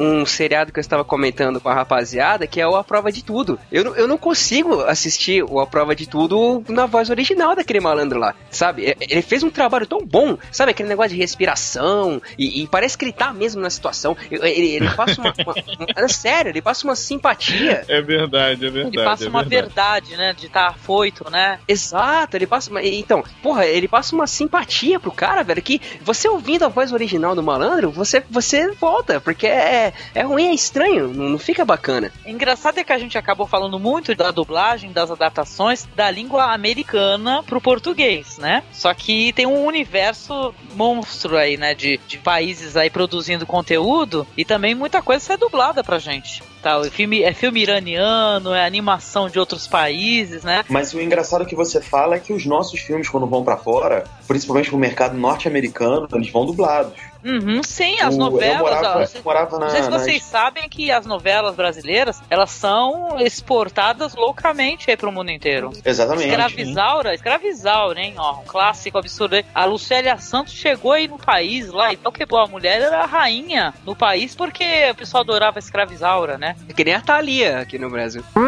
[0.00, 3.22] um seriado que eu estava comentando com a rapaziada, que é o A Prova de
[3.24, 3.58] Tudo.
[3.70, 7.80] Eu, não- eu não consigo assistir o A Prova de Tudo na voz original daquele
[7.80, 8.82] malandro lá, sabe?
[8.90, 10.70] E- Ele fez um trabalho tão bom, sabe?
[10.70, 14.16] Aquele negócio de respiração, e, e parece que ele tá mesmo na situação.
[14.30, 17.84] Ele, ele passa uma, uma- uma- é sério, ele passa uma simpatia.
[17.88, 18.96] É verdade, é verdade.
[18.96, 19.57] Ele passa é uma verdade.
[19.62, 20.32] Verdade, né?
[20.32, 21.58] De estar tá afoito, né?
[21.66, 22.70] Exato, ele passa.
[22.70, 26.92] uma- Então, porra, ele passa uma simpatia pro cara, velho, que você ouvindo a voz
[26.92, 31.64] original do malandro, você, você volta, porque é, é ruim, é estranho, não, não fica
[31.64, 32.12] bacana.
[32.26, 37.42] Engraçado é que a gente acabou falando muito da dublagem, das adaptações da língua americana
[37.42, 38.62] pro português, né?
[38.72, 41.74] Só que tem um universo monstro aí, né?
[41.74, 46.42] De, de países aí produzindo conteúdo e também muita coisa é dublada pra gente.
[46.62, 50.62] Tá, o filme, é filme iraniano, é animação de outros países, né?
[50.68, 54.04] Mas o engraçado que você fala é que os nossos filmes, quando vão pra fora,
[54.26, 56.92] principalmente pro mercado norte-americano, eles vão dublados.
[57.24, 58.58] Uhum, sim, as O- novelas.
[58.58, 59.64] Eu morava, ó, eu morava na.
[59.66, 64.96] Não sei se nas- vocês sabem que as novelas brasileiras, elas são exportadas loucamente aí
[64.96, 65.72] pro mundo inteiro.
[65.84, 66.28] Exatamente.
[66.28, 68.14] Escravizaura, escravizaura, hein?
[68.18, 69.34] Ó, um clássico absurdo.
[69.34, 69.44] aí.
[69.54, 73.74] A Lucélia Santos chegou aí no país lá, então que a mulher era a rainha
[73.84, 76.54] no país porque o pessoal adorava a escravizaura, né?
[76.68, 78.22] É que nem a Thalia aqui no Brasil.
[78.36, 78.40] A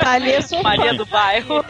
[0.00, 0.96] Thalia sou Maria fã.
[0.96, 1.64] do bairro.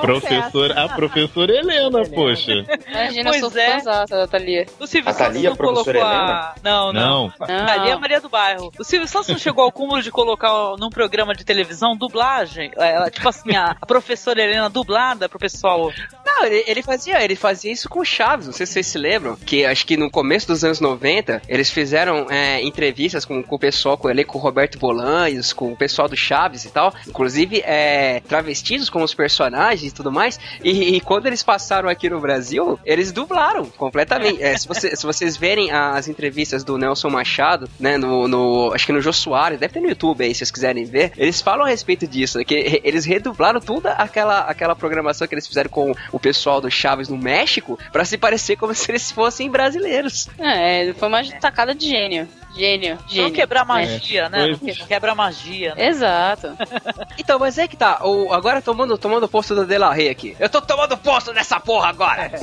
[0.00, 2.52] Professor, a professora Helena, poxa.
[2.88, 4.06] Imagina, eu Pois sou é.
[4.06, 4.66] da Thalia.
[4.78, 6.06] O Silvio A Santos Thalia, não colocou Helena?
[6.06, 6.54] a...
[6.62, 7.32] Não, não.
[7.40, 7.68] Não.
[7.68, 8.72] Ali é a Maria do Bairro.
[8.78, 12.70] O Silvio Santos não chegou ao cúmulo de colocar num programa de televisão dublagem.
[12.76, 15.92] Ela, tipo assim, a, a professora Helena dublada pro pessoal.
[16.24, 18.98] Não, ele, ele fazia, ele fazia isso com o Chaves, não sei se vocês se
[18.98, 23.56] lembram, que acho que no começo dos anos 90, eles fizeram é, entrevistas com, com
[23.56, 27.62] o pessoal, com o elenco Roberto Bolanhos, com o pessoal do Chaves e tal, inclusive
[27.64, 32.20] é, travestidos como os personagens e tudo mais, e, e quando eles passaram aqui no
[32.20, 34.42] Brasil, eles dublaram completamente.
[34.42, 38.86] É, se, você- se vocês verem as entrevistas do Nelson Machado, né, no, no- acho
[38.86, 41.66] que no Jô Soares, deve ter no YouTube aí, se vocês quiserem ver, eles falam
[41.66, 45.92] a respeito disso, que re- eles redublaram toda aquela, aquela programação que eles fizeram com
[46.12, 50.28] o pessoal do Chaves no México pra se parecer como se eles fossem brasileiros.
[50.38, 52.28] É, foi uma tacada de gênio.
[52.58, 53.32] Gênio, Não gênio.
[53.32, 54.56] quebrar magia, né?
[54.58, 55.86] Foi- Não quebra magia, né?
[55.88, 56.48] Exato.
[57.18, 60.08] Então, mas é que tá, o, agora tomando, tomando o posto do De La Rey
[60.08, 60.34] aqui.
[60.40, 62.30] Eu tô tomando posto nessa porra agora!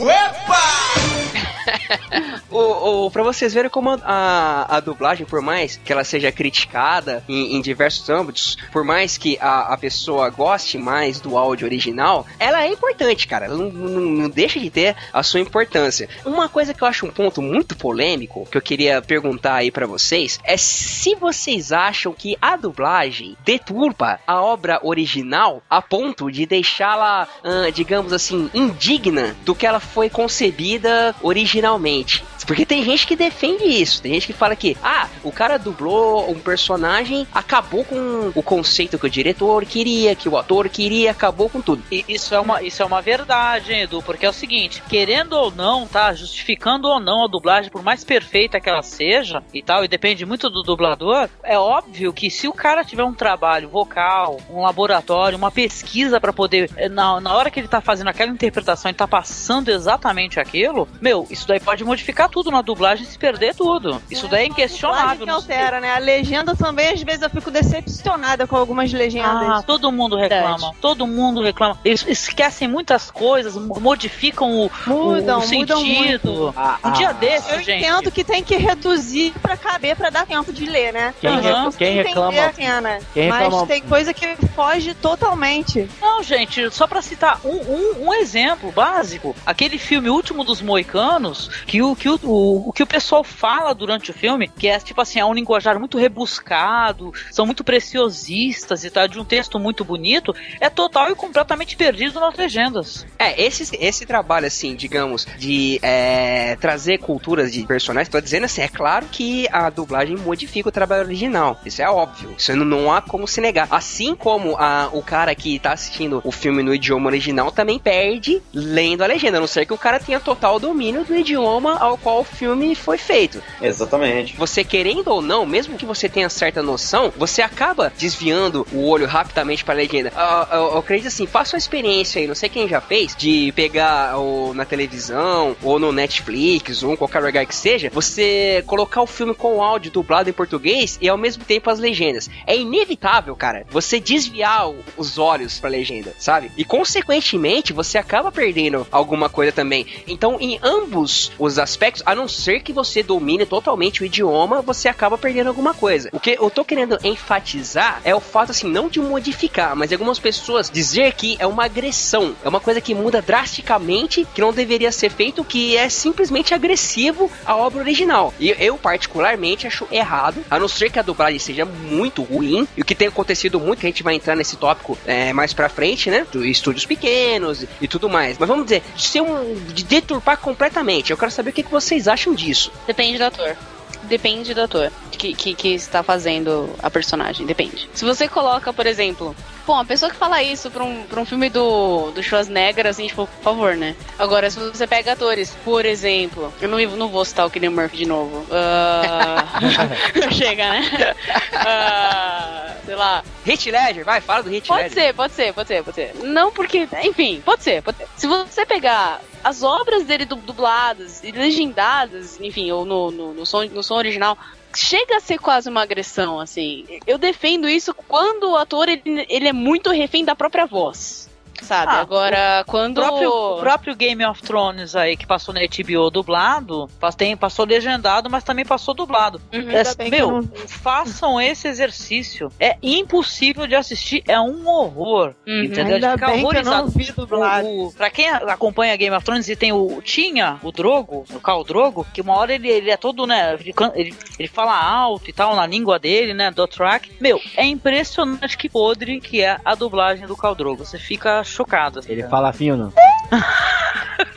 [2.52, 7.24] o, o, pra vocês verem como a, a dublagem, por mais que ela seja criticada
[7.28, 12.26] em, em diversos âmbitos, por mais que a, a pessoa goste mais do áudio original,
[12.40, 13.46] ela é importante, cara.
[13.46, 16.08] Ela não, não- não deixa de ter a sua importância.
[16.26, 19.88] Uma coisa que eu acho um ponto muito polêmico, que eu queria perguntar aí pra
[19.88, 20.05] vocês,
[20.44, 27.28] é se vocês acham que a dublagem deturpa a obra original a ponto de deixá-la,
[27.44, 32.24] ah, digamos assim, indigna do que ela foi concebida originalmente.
[32.46, 36.30] Porque tem gente que defende isso, tem gente que fala que, ah, o cara dublou
[36.30, 41.50] um personagem, acabou com o conceito que o diretor queria, que o ator queria, acabou
[41.50, 41.84] com tudo.
[41.92, 45.34] E isso é uma, isso é uma verdade, hein, Edu, porque é o seguinte, querendo
[45.34, 49.62] ou não, tá, justificando ou não a dublagem, por mais perfeita que ela seja e
[49.62, 53.70] tal, e depende muito do dublador, é óbvio que se o cara tiver um trabalho
[53.70, 58.10] vocal, um laboratório, uma pesquisa pra poder, eh, na, na hora que ele tá fazendo
[58.10, 63.06] aquela interpretação, ele tá passando exatamente aquilo, meu, isso daí pode modificar tudo na dublagem
[63.06, 64.02] e se perder tudo.
[64.12, 65.26] Isso daí é inquestionável.
[65.26, 65.94] que altera, né?
[65.96, 69.32] A legenda também, às vezes, eu fico decepcionada com algumas legendas.
[69.50, 70.58] Ah, todo mundo reclama.
[70.58, 70.76] Verdade.
[70.82, 71.80] Todo mundo reclama.
[71.86, 76.30] Eles esquecem muitas coisas, mo- modificam o, Mudam, o mudam sentido.
[76.30, 76.54] muito.
[76.58, 77.86] Ah, Um dia desses, Eu gente.
[77.86, 81.14] entendo que tem que reduzir pra caber, pra dar tempo de ler, né?
[81.22, 82.46] Quem, re- quem Entender reclama.
[82.46, 83.00] a cena.
[83.14, 85.90] Quem Mas reclama- tem coisa que foge totalmente.
[86.02, 91.50] Não, gente, só pra citar um, um, um exemplo básico, aquele filme Último dos Moicanos,
[91.66, 94.80] que o que o, o, o que o pessoal fala durante o filme, que é
[94.80, 99.60] tipo assim, é um linguajar muito rebuscado, são muito preciosistas e tal, de um texto
[99.60, 103.06] muito bonito, é total e completamente perdido nas legendas.
[103.18, 108.62] É, esse, esse trabalho, assim, digamos, de é, trazer culturas de personagens, tô dizendo assim,
[108.62, 111.60] é claro que a dublagem modifica o trabalho original.
[111.66, 112.36] Isso é óbvio.
[112.38, 113.68] Isso não, não há como se negar.
[113.70, 118.42] Assim como a, o cara que tá assistindo o filme no idioma original também perde
[118.54, 121.98] lendo a legenda, a não ser que o cara tenha total domínio do idioma ao
[121.98, 123.42] qual o filme foi feito.
[123.62, 124.36] Exatamente.
[124.38, 129.06] Você querendo ou não, mesmo que você tenha certa noção, você acaba desviando o olho
[129.06, 130.12] rapidamente para a legenda.
[130.16, 133.52] Ah, Eu, eu acredito assim, faça uma experiência aí, não sei quem já fez, de
[133.56, 134.14] pegar
[134.54, 139.34] na televisão, ou no Netflix, ou em qualquer lugar que seja, você colocar o filme
[139.34, 142.30] com o áudio dublado em português e ao mesmo tempo as legendas.
[142.48, 146.52] É inevitável, cara, você desviar o- os olhos pra legenda, sabe?
[146.58, 149.86] E consequentemente, você acaba perdendo alguma coisa também.
[150.08, 154.88] Então, em ambos os aspectos, a não ser que você domine totalmente o idioma, você
[154.88, 156.10] acaba perdendo alguma coisa.
[156.12, 160.20] O que eu tô querendo enfatizar é o fato, assim, não de modificar, mas algumas
[160.20, 164.92] pessoas dizer que é uma agressão, é uma coisa que muda drasticamente, que não deveria
[164.92, 168.34] ser feito, que é simplesmente agressivo à obra original.
[168.40, 172.82] E eu, particularmente, acho errado, a não ser que a dublagem seja muito ruim, e
[172.82, 175.70] o que tem acontecido muito, que a gente vai entrar nesse tópico é, mais pra
[175.70, 176.26] frente, né?
[176.36, 178.38] Estúdios pequenos e tudo mais.
[178.38, 179.56] Mas vamos dizer, ser um.
[179.74, 181.12] de deturpar completamente.
[181.12, 182.72] Eu quero saber o que, que vocês acham disso.
[182.88, 183.56] Depende do ator.
[184.04, 187.46] Depende do ator que, que, que está fazendo a personagem.
[187.46, 187.90] Depende.
[187.94, 191.26] Se você coloca, por exemplo, Pô, uma pessoa que fala isso pra um, pra um
[191.26, 193.96] filme do, do Schwarzenegger, assim, tipo, por favor, né?
[194.20, 197.98] Agora, se você pega atores, por exemplo, eu não, não vou citar o Killian Murphy
[197.98, 198.46] de novo.
[198.46, 200.30] Uh...
[200.32, 201.16] Chega, né?
[201.54, 202.86] Uh...
[202.86, 203.24] Sei lá.
[203.44, 205.04] Hit Ledger, vai, fala do Hit pode Ledger.
[205.04, 206.16] Ser, pode ser, pode ser, pode ser.
[206.24, 208.08] Não porque, enfim, pode ser, pode ser.
[208.16, 213.64] Se você pegar as obras dele dubladas e legendadas, enfim, ou no, no, no, som,
[213.66, 214.38] no som original,
[214.76, 216.86] chega a ser quase uma agressão, assim.
[217.08, 221.30] Eu defendo isso quando o ator ele, ele é muito refém da própria voz.
[221.62, 221.92] Sabe?
[221.92, 222.96] Ah, Agora, o quando.
[222.96, 228.30] Próprio, o próprio Game of Thrones aí, que passou na HBO dublado, tem, passou legendado,
[228.30, 229.42] mas também passou dublado.
[229.54, 229.70] Uhum.
[229.72, 230.44] É, meu, não...
[230.68, 232.52] façam esse exercício.
[232.60, 235.34] É impossível de assistir, é um horror.
[235.48, 235.64] Uhum.
[235.64, 235.96] Entendeu?
[235.96, 236.92] Ainda de ficar bem que horrorizado.
[236.92, 237.68] vi dublado.
[237.68, 240.02] O, o, pra quem acompanha Game of Thrones e tem o.
[240.02, 243.58] Tinha o Drogo, o Khal Drogo, que uma hora ele, ele é todo, né?
[243.96, 246.52] Ele, ele fala alto e tal, na língua dele, né?
[246.52, 247.12] Do track.
[247.20, 250.86] Meu, é impressionante que podre que é a dublagem do Khal Drogo.
[250.86, 252.02] Você fica chocado.
[252.08, 252.92] Ele fala fino.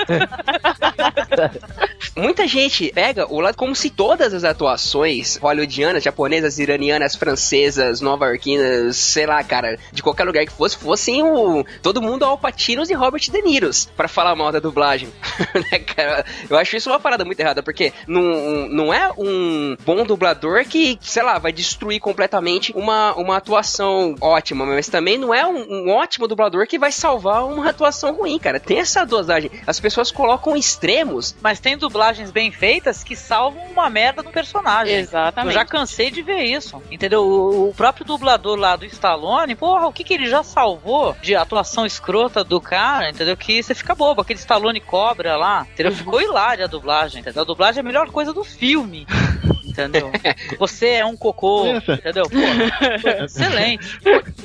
[2.17, 8.97] Muita gente pega o lado como se todas as atuações hollywoodianas, japonesas, iranianas, francesas, nova-iorquinas,
[8.97, 13.21] sei lá, cara, de qualquer lugar que fosse, fossem o todo mundo Alpatinos e Robert
[13.21, 15.09] De Niros para falar mal da dublagem.
[15.71, 16.25] né, cara?
[16.49, 20.99] Eu acho isso uma parada muito errada, porque não, não é um bom dublador que,
[21.01, 25.91] sei lá, vai destruir completamente uma, uma atuação ótima, mas também não é um, um
[25.91, 28.61] ótimo dublador que vai salvar uma atuação ruim, cara.
[28.61, 29.51] Tem essa dosagem.
[29.67, 31.35] As pessoas colocam extremos.
[31.41, 34.95] Mas tem dublagens bem feitas que salvam uma merda do personagem.
[34.95, 35.55] Exatamente.
[35.55, 36.83] Eu já cansei de ver isso.
[36.91, 37.23] Entendeu?
[37.25, 41.35] O, o próprio dublador lá do Stallone, porra, o que, que ele já salvou de
[41.35, 43.37] atuação escrota do cara, entendeu?
[43.37, 44.23] Que você fica bobo.
[44.23, 45.93] Aquele Stallone cobra lá, entendeu?
[45.93, 47.43] Ficou hilária a dublagem, entendeu?
[47.43, 49.07] A dublagem é a melhor coisa do filme.
[49.79, 50.11] Entendeu?
[50.59, 52.25] Você é um cocô, entendeu?
[52.29, 52.39] Pô,
[53.25, 53.87] excelente.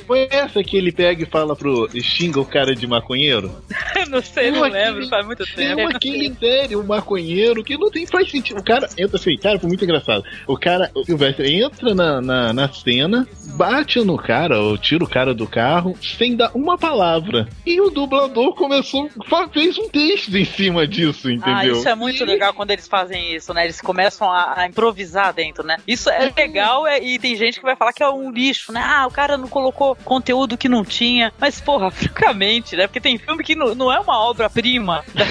[0.06, 1.88] Foi essa que ele pega e fala pro.
[2.00, 3.50] xinga o cara de maconheiro?
[4.08, 5.96] não sei, não Tem lembro, aquele- faz muito Tem tempo.
[5.96, 8.60] aquele sério, um maconheiro, que não tem faz sentido.
[8.60, 10.24] O cara entra assim, cara, foi muito engraçado.
[10.46, 15.08] O cara, o Sylvester entra na, na, na cena, bate no cara, ou tira o
[15.08, 17.48] cara do carro, sem dar uma palavra.
[17.66, 19.08] E o dublador começou,
[19.52, 21.74] fez um texto em cima disso, entendeu?
[21.74, 23.64] Ah, isso é muito legal quando eles fazem isso, né?
[23.64, 25.76] Eles começam a, a improvisar dentro, né?
[25.86, 28.82] Isso é legal é- e tem gente que vai falar que é um lixo, né?
[28.84, 31.32] Ah, o cara não colocou conteúdo que não tinha.
[31.38, 32.86] Mas, porra, francamente, né?
[32.86, 35.24] Porque tem filme que não, não é uma obra-prima da,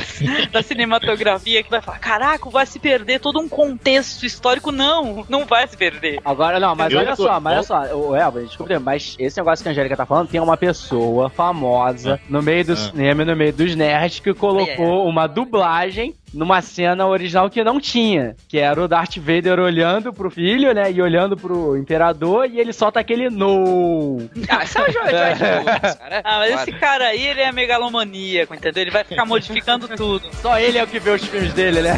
[0.51, 4.71] da cinematografia que vai falar, caraca, vai se perder todo um contexto histórico.
[4.71, 6.19] Não, não vai se perder.
[6.23, 9.37] Agora, não, mas Eu olha tô- só, mas olha só, o Elba, desculpa, mas esse
[9.37, 12.75] negócio que a Angélica tá falando, tem uma pessoa famosa no meio do Ah.
[12.75, 18.35] cinema no meio dos nerds que colocou uma dublagem numa cena original que não tinha,
[18.47, 22.73] que era o Darth Vader olhando pro filho, né, e olhando pro imperador, e ele
[22.73, 24.17] solta aquele no.
[24.49, 26.21] Ah, isso é o George Lucas, cara.
[26.23, 26.69] Ah, mas Claro.
[26.69, 28.81] esse cara aí, ele é megalomaníaco, entendeu?
[28.81, 30.23] Ele vai ficar modificando tudo.
[30.41, 31.93] Só ele é o que vê os filmes dele, né?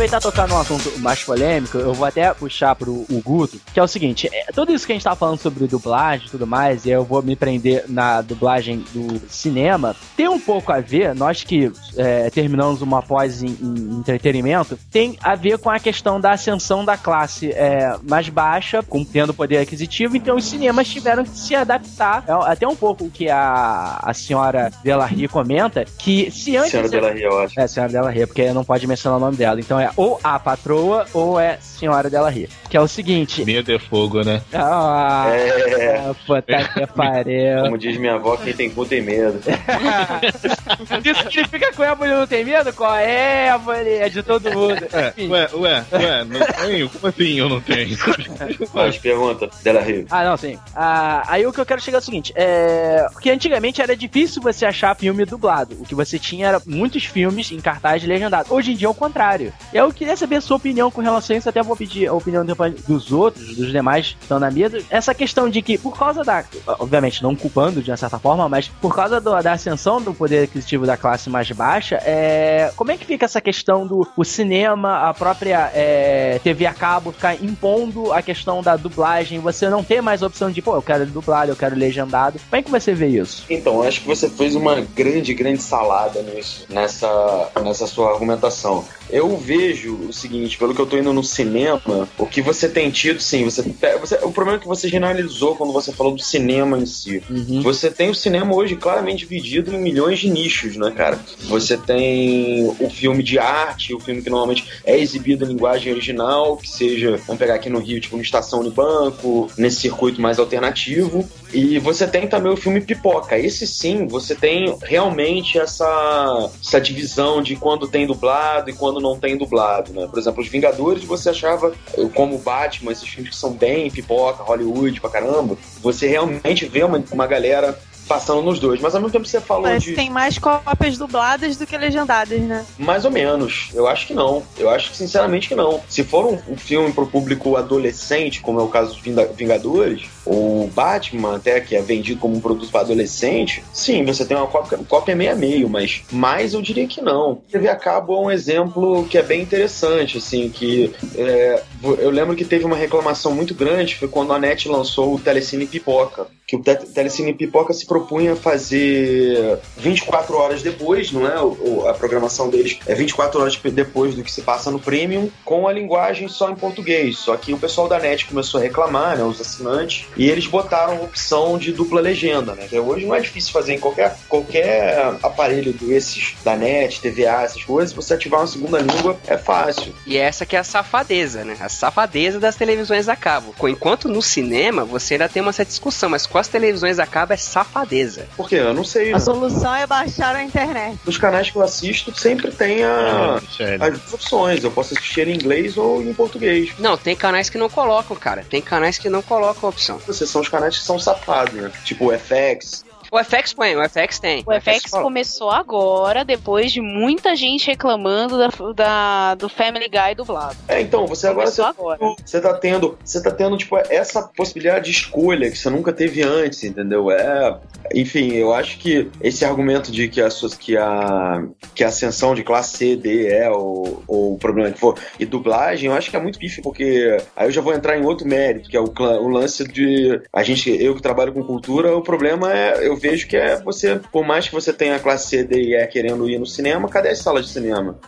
[0.00, 3.78] Aproveitar e tocar num assunto mais polêmico, eu vou até puxar pro o Guto, que
[3.78, 6.46] é o seguinte, é, tudo isso que a gente tá falando sobre dublagem e tudo
[6.46, 11.14] mais, e eu vou me prender na dublagem do cinema, tem um pouco a ver,
[11.14, 16.18] nós que é, terminamos uma pós em, em entretenimento, tem a ver com a questão
[16.18, 21.24] da ascensão da classe é, mais baixa, com tendo poder aquisitivo, então os cinemas tiveram
[21.24, 26.30] que se adaptar, é até um pouco o que a, a senhora Delarry comenta, que
[26.30, 26.70] se antes...
[26.70, 27.60] Senhora Delarry, eu acho.
[27.60, 29.60] É, senhora Della Rê, porque não pode mencionar o nome dela.
[29.60, 32.48] Então é ou a patroa ou é senhora Della Rê.
[32.68, 33.44] Que é o seguinte.
[33.44, 34.40] Medo é fogo, né?
[34.54, 37.62] Ah, É, puta que pariu.
[37.64, 39.40] como diz minha avó, quem tem cu tem medo.
[41.04, 42.72] Isso significa que o Éboli não tem medo?
[42.72, 43.90] Qual é, Éboli?
[43.94, 44.80] É de todo mundo.
[44.92, 45.28] Ué, Enfim.
[45.28, 46.88] ué, ué, ué, não tenho?
[46.90, 47.96] Como assim eu não tenho?
[48.74, 50.06] Mas pergunta, Delarry.
[50.10, 50.58] Ah, não, sim.
[50.74, 53.06] Ah, aí o que eu quero chegar é o seguinte: é.
[53.12, 55.76] Porque antigamente era difícil você achar filme dublado.
[55.80, 58.52] O que você tinha era muitos filmes em cartaz legendado.
[58.52, 59.52] Hoje em dia é o contrário.
[59.72, 62.12] E Eu queria saber a sua opinião com relação a isso, até vou pedir a
[62.12, 62.44] opinião
[62.86, 64.78] dos outros, dos demais que estão na mesa.
[64.90, 66.44] Essa questão de que, por causa da.
[66.78, 70.44] Obviamente, não culpando de uma certa forma, mas por causa do- da ascensão do poder
[70.44, 75.08] aquisitivo da classe mais baixa, é, como é que fica essa questão do o cinema,
[75.08, 80.02] a própria é, TV a cabo ficar impondo a questão da dublagem, você não ter
[80.02, 82.38] mais a opção de, pô, eu quero dublado, eu quero legendado.
[82.50, 83.46] Como é que você vê isso?
[83.48, 88.84] Então, acho que você fez uma grande, grande salada nisso, nessa, nessa sua argumentação.
[89.08, 92.90] Eu vejo o seguinte, pelo que eu tô indo no cinema, o que você tem
[92.90, 93.62] tido, sim, você,
[93.98, 97.22] você o problema é que você generalizou quando você falou do cinema em si.
[97.62, 101.18] Você tem o cinema hoje claramente dividido em milhões de nichos, né, cara?
[101.44, 106.56] Você tem o filme de arte, o filme que normalmente é exibido em linguagem original,
[106.56, 111.28] que seja, vamos pegar aqui no Rio, tipo, no Estação Unibanco, nesse circuito mais alternativo.
[111.52, 113.38] E você tem também o filme Pipoca.
[113.38, 119.18] Esse sim, você tem realmente essa, essa divisão de quando tem dublado e quando não
[119.18, 120.06] tem dublado, né?
[120.06, 121.72] Por exemplo, Os Vingadores, você achava,
[122.14, 127.02] como Batman, esses filmes que são bem pipoca, Hollywood pra caramba, você realmente vê uma,
[127.12, 127.78] uma galera
[128.10, 128.80] passando nos dois.
[128.80, 129.94] Mas ao mesmo tempo você falou Parece de...
[129.94, 132.66] tem mais cópias dubladas do que legendadas, né?
[132.76, 133.70] Mais ou menos.
[133.72, 134.42] Eu acho que não.
[134.58, 135.80] Eu acho que sinceramente que não.
[135.88, 140.66] Se for um, um filme pro público adolescente, como é o caso dos Vingadores, ou
[140.68, 144.78] Batman, até que é vendido como um produto para adolescente, sim, você tem uma cópia,
[144.88, 147.36] cópia meio a meio, mas mais eu diria que não.
[147.50, 151.62] TV a cabo é um exemplo que é bem interessante, assim, que é,
[151.98, 155.66] eu lembro que teve uma reclamação muito grande, foi quando a NET lançou o Telecine
[155.66, 161.40] Pipoca, que o Te Telecine Pipoca se propunha fazer 24 horas depois, não é?
[161.40, 165.28] O- o- a programação deles é 24 horas depois do que se passa no Premium,
[165.44, 167.18] com a linguagem só em português.
[167.18, 169.24] Só que o pessoal da NET começou a reclamar, né?
[169.24, 172.66] Os assinantes, e eles botaram a opção de dupla legenda, né?
[172.68, 177.62] Que hoje não é difícil fazer em qualquer, qualquer aparelho desses, da NET, TVA, essas
[177.64, 179.94] coisas, você ativar uma segunda língua é fácil.
[180.06, 181.56] E essa que é a safadeza, né?
[181.60, 183.54] A safadeza das televisões a cabo.
[183.68, 187.32] Enquanto no cinema você ainda tem uma certa discussão, mas com as televisões a cabo
[187.32, 188.26] é safadeza.
[188.36, 188.56] Por quê?
[188.56, 189.10] Eu não sei.
[189.10, 189.18] A né?
[189.20, 190.98] solução é baixar a internet.
[191.04, 193.84] Nos canais que eu assisto, sempre tem a, É, sério.
[193.84, 194.64] as opções.
[194.64, 196.72] Eu posso assistir em inglês ou em português.
[196.78, 198.44] Não, tem canais que não colocam, cara.
[198.48, 199.99] Tem canais que não colocam a opção.
[200.06, 201.70] Vocês são os canais que são safados, né?
[201.84, 202.84] Tipo o FX.
[203.10, 204.44] O FX põe, o FX tem.
[204.46, 205.02] O FX fala.
[205.02, 210.56] começou agora, depois de muita gente reclamando da, da- do Family Guy dublado.
[210.68, 212.14] É, então, você agora você, Começou agora.
[212.24, 216.22] você tá tendo, você tá tendo tipo essa possibilidade de escolha que você nunca teve
[216.22, 217.10] antes, entendeu?
[217.10, 217.58] É,
[217.94, 221.42] enfim, eu acho que esse argumento de que a que a
[221.74, 225.24] que a ascensão de classe C, D, E ou, ou o problema que for e
[225.26, 228.26] dublagem, eu acho que é muito pífio porque aí eu já vou entrar em outro
[228.26, 232.02] mérito, que é o, o lance de a gente, eu que trabalho com cultura, o
[232.02, 235.44] problema é eu vejo que é você, por mais que você tenha a classe C,
[235.44, 237.98] D e E querendo ir no cinema, cadê as salas de cinema?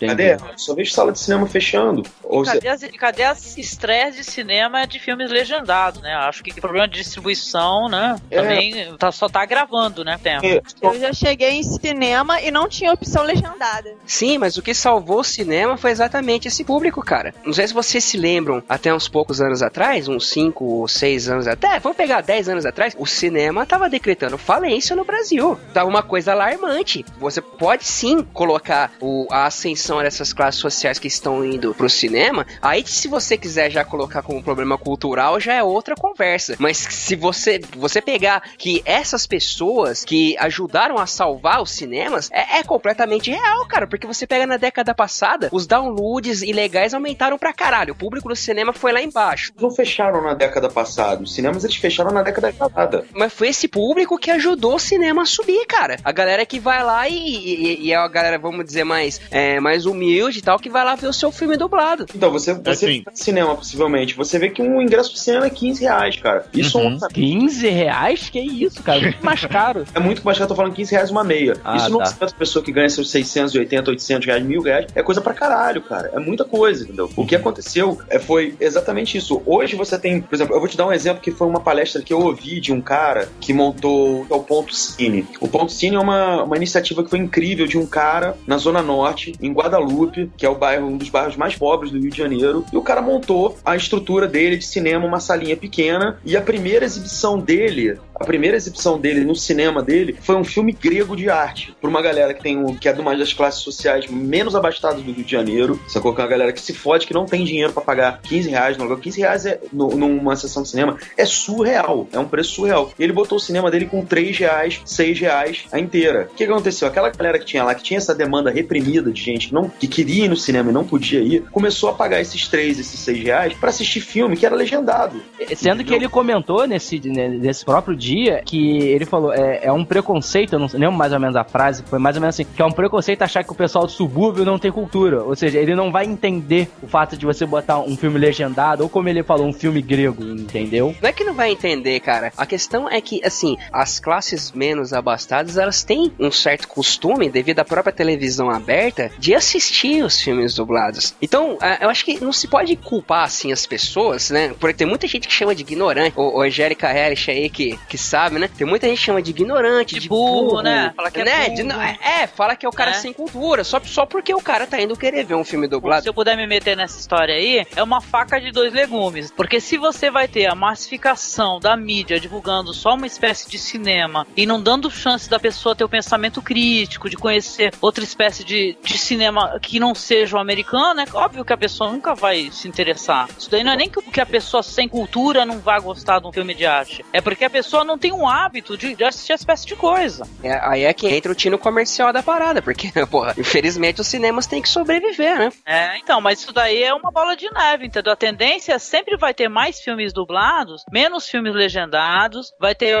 [0.00, 0.36] Cadê?
[0.56, 2.02] Só vejo sala de cinema fechando.
[2.22, 6.12] Ou você- Cadê as, cadê as estreias de cinema de filmes legendados, né?
[6.14, 8.16] Acho que o problema de distribuição, né?
[8.30, 8.40] É.
[8.40, 10.18] Também tá, só tá gravando, né?
[10.22, 10.46] Tempo.
[10.82, 13.94] Eu já cheguei em cinema e não tinha opção legendada.
[14.06, 17.34] Sim, mas o que salvou o cinema foi exatamente esse público, cara.
[17.44, 21.28] Não sei se vocês se lembram, até uns poucos anos atrás, uns 5 ou 6
[21.28, 25.58] anos até, vamos pegar 10 anos atrás, o cinema tava decretando falência no Brasil.
[25.72, 27.04] Tava uma coisa alarmante.
[27.18, 32.46] Você pode sim colocar o- a ascensão dessas classes sociais que estão indo pro cinema.
[32.60, 36.56] Aí, se você quiser já colocar como problema cultural, já é outra conversa.
[36.58, 42.58] Mas se você, você pegar que essas pessoas que ajudaram a salvar os cinemas, é,
[42.58, 43.86] é completamente real, cara.
[43.86, 47.92] Porque você pega na década passada, os downloads ilegais aumentaram pra caralho.
[47.92, 49.52] O público do cinema foi lá embaixo.
[49.60, 51.22] não fecharam na década passada.
[51.22, 53.04] Os cinemas eles fecharam na década passada.
[53.12, 55.96] Mas foi esse público que ajudou o cinema a subir, cara.
[56.04, 59.58] A galera que vai lá e, e, e é a galera, vamos dizer, mais, é,
[59.60, 62.06] mais humilde e tal, que vai lá ver o seu filme dublado.
[62.14, 63.02] Então, você, você Assim.
[63.04, 66.46] vai no cinema, possivelmente, você vê que um ingresso de cinema é 15 reais, cara.
[66.52, 66.98] Isso Uhum.
[67.00, 68.28] é um- 15 reais?
[68.30, 69.00] Que isso, cara?
[69.00, 69.84] Muito mais caro.
[69.94, 71.54] é muito mais caro, eu tô falando 15 reais uma meia.
[71.64, 72.14] Ah, Isso não tá.
[72.20, 74.86] é pessoa que ganha seus 680, 800 reais, mil reais.
[74.94, 76.10] É coisa pra caralho, cara.
[76.14, 77.10] É muita coisa, entendeu?
[77.16, 79.42] O que aconteceu é, foi exatamente isso.
[79.44, 82.02] Hoje você tem, por exemplo, eu vou te dar um exemplo que foi uma palestra
[82.02, 85.26] que eu ouvi de um cara que montou o Ponto Cine.
[85.40, 88.82] O Ponto Cine é uma, uma iniciativa que foi incrível de um cara na Zona
[88.82, 92.18] Norte, em Guadalupe, que é o bairro, um dos bairros mais pobres do Rio de
[92.18, 92.64] Janeiro.
[92.72, 96.18] E o cara montou a estrutura dele de cinema, uma salinha pequena.
[96.24, 100.72] E a primeira exibição dele a primeira exibição dele no cinema dele foi um filme
[100.72, 101.74] grego de arte.
[101.80, 105.02] Pra uma galera que tem um, que é de uma das classes sociais menos abastadas
[105.02, 106.14] do Rio de Janeiro, sacou?
[106.14, 108.76] Que é uma galera que se fode, que não tem dinheiro pra pagar 15 reais
[108.76, 108.98] no lugar.
[109.00, 112.92] 15 reais é, no- numa sessão de cinema é surreal, é um preço surreal.
[112.98, 116.28] E ele botou o cinema dele com 3 reais, 6 reais a inteira.
[116.32, 116.86] O que que aconteceu?
[116.88, 119.86] Aquela galera que tinha lá, que tinha essa demanda reprimida de gente que, não, que
[119.88, 123.22] queria ir no cinema e não podia ir, começou a pagar esses 3, esses 6
[123.22, 125.20] reais pra assistir filme que era legendado.
[125.56, 128.11] Sendo que ele comentou nesse, né, nesse próprio dia
[128.44, 131.82] que ele falou, é, é um preconceito, eu não lembro mais ou menos a frase,
[131.84, 134.44] foi mais ou menos assim, que é um preconceito achar que o pessoal do subúrbio
[134.44, 135.22] não tem cultura.
[135.22, 138.88] Ou seja, ele não vai entender o fato de você botar um filme legendado, ou
[138.88, 140.94] como ele falou, um filme grego, entendeu?
[141.00, 142.32] Não é que não vai entender, cara.
[142.36, 147.60] A questão é que, assim, as classes menos abastadas, elas têm um certo costume, devido
[147.60, 151.14] à própria televisão aberta, de assistir os filmes dublados.
[151.20, 154.54] Então, ah, eu acho que não se pode culpar, assim, as pessoas, né?
[154.58, 156.14] Porque tem muita gente que chama de ignorante.
[156.16, 158.48] O, Angélica Harris aí, que, que sabe, né?
[158.48, 160.94] Tem muita gente que chama de ignorante, de, burro, né?
[160.96, 161.48] Fala que é né?
[161.50, 161.56] burro.
[161.56, 162.94] De é, fala que é o cara É.
[162.94, 166.02] sem cultura, só, só porque o cara tá indo querer ver um filme dublado.
[166.02, 169.30] Se eu puder me meter nessa história aí, é uma faca de dois legumes.
[169.30, 174.26] Porque se você vai ter a massificação da mídia divulgando só uma espécie de cinema
[174.34, 178.74] e não dando chance da pessoa ter o pensamento crítico, de conhecer outra espécie de,
[178.82, 182.66] de cinema que não seja o americano, é óbvio que a pessoa nunca vai se
[182.66, 183.28] interessar.
[183.38, 186.26] Isso daí não é nem que que a pessoa sem cultura não vá gostar de
[186.26, 187.04] um filme de arte.
[187.12, 190.26] É porque a pessoa não tem um hábito de, de assistir essa espécie de coisa.
[190.42, 194.46] É, aí é que entra o tino comercial da parada, porque, porra, infelizmente os cinemas
[194.46, 195.52] têm que sobreviver, né?
[195.66, 198.12] É, então, mas isso daí é uma bola de neve, entendeu?
[198.12, 202.96] A tendência sempre vai ter mais filmes dublados, menos filmes legendados, vai ter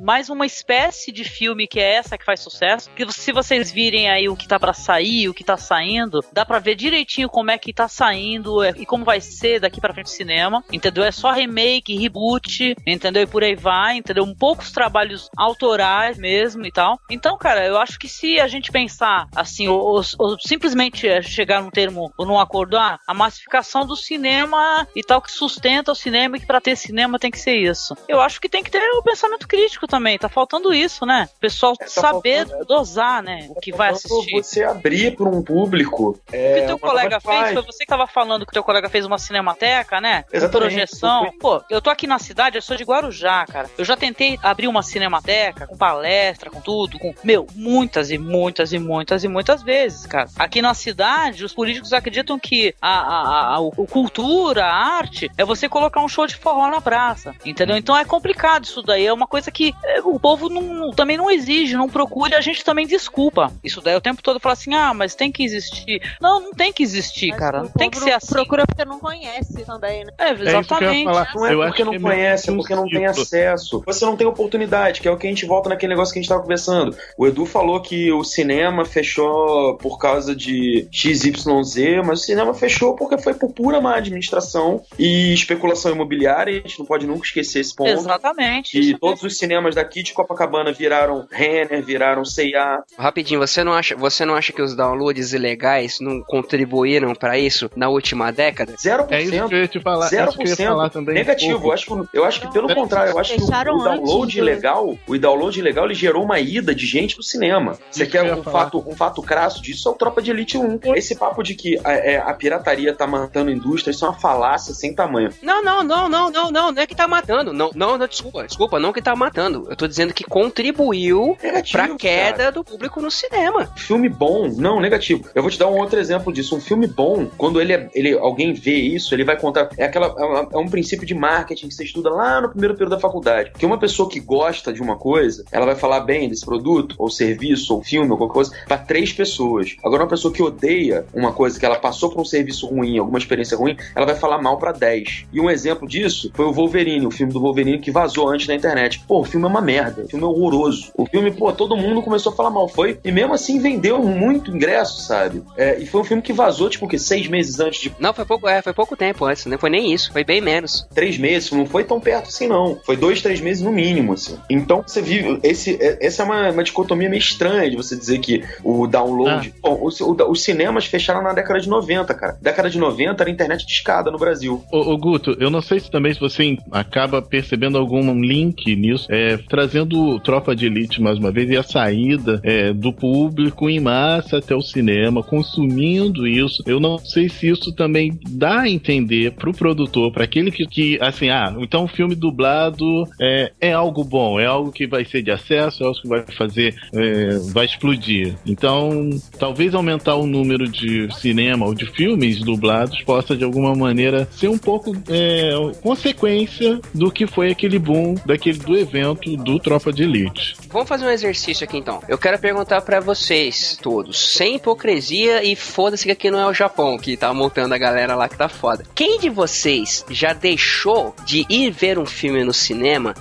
[0.00, 2.90] mais uma espécie de filme que é essa que faz sucesso.
[2.94, 6.44] Que se vocês virem aí o que tá pra sair, o que tá saindo, dá
[6.44, 9.94] pra ver direitinho como é que tá saindo é, e como vai ser daqui pra
[9.94, 11.04] frente o cinema, entendeu?
[11.04, 13.22] É só remake, reboot, entendeu?
[13.22, 14.25] E por aí vai, entendeu?
[14.26, 16.98] Um poucos trabalhos autorais mesmo e tal.
[17.10, 21.62] Então, cara, eu acho que se a gente pensar assim, ou, ou simplesmente é, chegar
[21.62, 25.94] num termo ou num acordo, ah, a massificação do cinema e tal que sustenta o
[25.94, 27.96] cinema e que pra ter cinema tem que ser isso.
[28.08, 31.28] Eu acho que tem que ter o pensamento crítico também, tá faltando isso, né?
[31.36, 34.42] O pessoal tá saber dosar, né, o que vai Faltando assistir.
[34.42, 36.10] Você abrir para um público.
[36.10, 37.54] O que É, o teu colega fez fase.
[37.54, 40.24] foi você que tava falando que o teu colega fez uma cinemateca, né?
[40.32, 40.70] Exatamente.
[40.70, 41.30] projeção.
[41.38, 43.70] Pô, eu tô aqui na cidade, eu sou de Guarujá, cara.
[43.76, 47.14] Eu já tentei abrir uma cinemateca com palestra, com tudo, com.
[47.22, 50.28] Meu, muitas e muitas e muitas e muitas vezes, cara.
[50.38, 55.30] Aqui na cidade, os políticos acreditam que a, a, a, o o cultura, a arte,
[55.36, 57.34] é você colocar um show de forró na praça.
[57.44, 57.76] Entendeu?
[57.76, 59.06] Então é complicado isso daí.
[59.06, 62.40] É uma coisa que é, o povo não- também não exige, não procura e a
[62.40, 63.52] gente também desculpa.
[63.62, 66.00] Isso daí o tempo todo fala assim: ah, mas tem que existir.
[66.20, 67.62] Não, não tem que existir, cara.
[67.64, 68.32] Não tem que ser assim.
[68.32, 70.12] Procura porque não conhece também, né?
[70.18, 71.04] É, É isso que eu ia exatamente.
[71.04, 71.32] falar.
[71.34, 73.82] Não é Eu porque acho não que é conhece, é que porque não tem acesso.
[73.84, 76.22] Você não tem oportunidade, que é o que a gente volta naquele negócio que a
[76.22, 76.96] gente tava conversando.
[77.16, 82.94] O Edu falou que o cinema fechou por causa de XYZ, mas o cinema fechou
[82.94, 86.58] porque foi por pura má administração e especulação imobiliária.
[86.58, 87.90] A gente não pode nunca esquecer esse ponto.
[87.90, 88.78] Exatamente.
[88.78, 92.82] E todos os cinemas daqui de Copacabana viraram Renner, viraram C&A.
[92.98, 97.70] Rapidinho, você não acha, você não acha que os downloads ilegais não contribuíram pra isso
[97.74, 98.74] na última década?
[98.74, 99.06] 0%.
[99.10, 100.12] É isso que eu ia te falar.
[100.12, 101.14] é isso que eu ia 0% falar também.
[101.14, 101.52] negativo.
[101.52, 101.66] Pouco.
[101.68, 104.34] Eu acho, que, eu acho que pelo contrário, eu acho que o, o download antes
[104.34, 107.78] do- ilegal, o download ilegal, ele gerou uma ida de gente pro cinema.
[107.90, 108.64] Você quer um falar.
[108.64, 109.88] fato, um fato crasso disso?
[109.88, 110.80] É o Tropa de Elite 1.
[110.94, 114.18] Esse papo de que a, é, a pirataria tá matando a indústria, isso é uma
[114.18, 115.30] falácia sem tamanho.
[115.42, 117.52] Não, não, não, não, não, não, não é que tá matando.
[117.52, 119.66] Não, não, não, desculpa, desculpa, não que tá matando.
[119.68, 121.98] Eu tô dizendo que contribuiu Negativo, pra cara.
[121.98, 123.70] queda do público no cinema.
[123.76, 125.24] Filme bom, não, negativo.
[125.34, 126.56] Eu vou te dar um outro exemplo disso.
[126.56, 129.68] Um filme bom, quando ele, é- ele alguém vê isso, ele vai contar.
[129.78, 132.90] É, aquela, é, é um princípio de marketing que você estuda lá no primeiro período
[132.94, 133.52] da faculdade.
[133.58, 137.10] Que uma pessoa que gosta de uma coisa, ela vai falar bem desse produto, ou
[137.10, 139.76] serviço, ou filme, ou qualquer coisa, pra três pessoas.
[139.84, 143.18] Agora, uma pessoa que odeia uma coisa, que ela passou por um serviço ruim, alguma
[143.18, 145.26] experiência ruim, ela vai falar mal pra 10.
[145.32, 148.54] E um exemplo disso foi o Wolverine, o filme do Wolverine que vazou antes na
[148.54, 149.00] internet.
[149.06, 150.90] Pô, o filme é uma merda, o filme é horroroso.
[150.96, 152.68] O filme, pô, todo mundo começou a falar mal.
[152.68, 155.42] Foi, e mesmo assim vendeu muito ingresso, sabe?
[155.56, 156.98] É, e foi um filme que vazou, tipo, o quê?
[156.98, 159.92] Seis meses antes de Não, foi pouco, é, foi pouco tempo antes, não foi nem
[159.92, 160.86] isso, foi bem menos.
[160.94, 162.78] três meses, não foi tão perto assim, não.
[162.84, 164.36] Foi dois, três meses no mínimo, assim.
[164.50, 165.38] Então você vive.
[165.42, 169.52] Esse, é- essa é uma, uma dicotomia meio estranha de você dizer que o download.
[169.62, 172.38] Bom, os, os cinemas fecharam na década de 90, cara.
[172.40, 174.64] Década de 90 era internet de escada no Brasil.
[174.72, 179.06] Ô, ô, Guto, eu não sei se também se você acaba percebendo algum link nisso,
[179.10, 183.80] é, trazendo Tropa de Elite mais uma vez e a saída é, do público em
[183.80, 186.62] massa até o cinema, consumindo isso.
[186.66, 190.98] Eu não sei se isso também dá a entender pro produtor, para aquele que, que,
[191.00, 195.22] assim, ah, então o filme dublado é, é algo bom, é algo que vai ser
[195.22, 198.34] de acesso, é algo que vai fazer, é, vai explodir.
[198.46, 204.28] Então, talvez aumentar o número de cinema ou de filmes dublados possa de alguma maneira
[204.30, 205.50] ser um pouco é,
[205.82, 210.56] consequência do que foi aquele boom daquele do evento do Tropa de Elite.
[210.70, 212.02] Vamos fazer um exercício aqui então.
[212.08, 216.54] Eu quero perguntar para vocês todos, sem hipocrisia e foda-se que aqui não é o
[216.54, 218.84] Japão que tá montando a galera lá que tá foda.
[218.94, 223.14] Quem de vocês já deixou de ir ver um filme no cinema,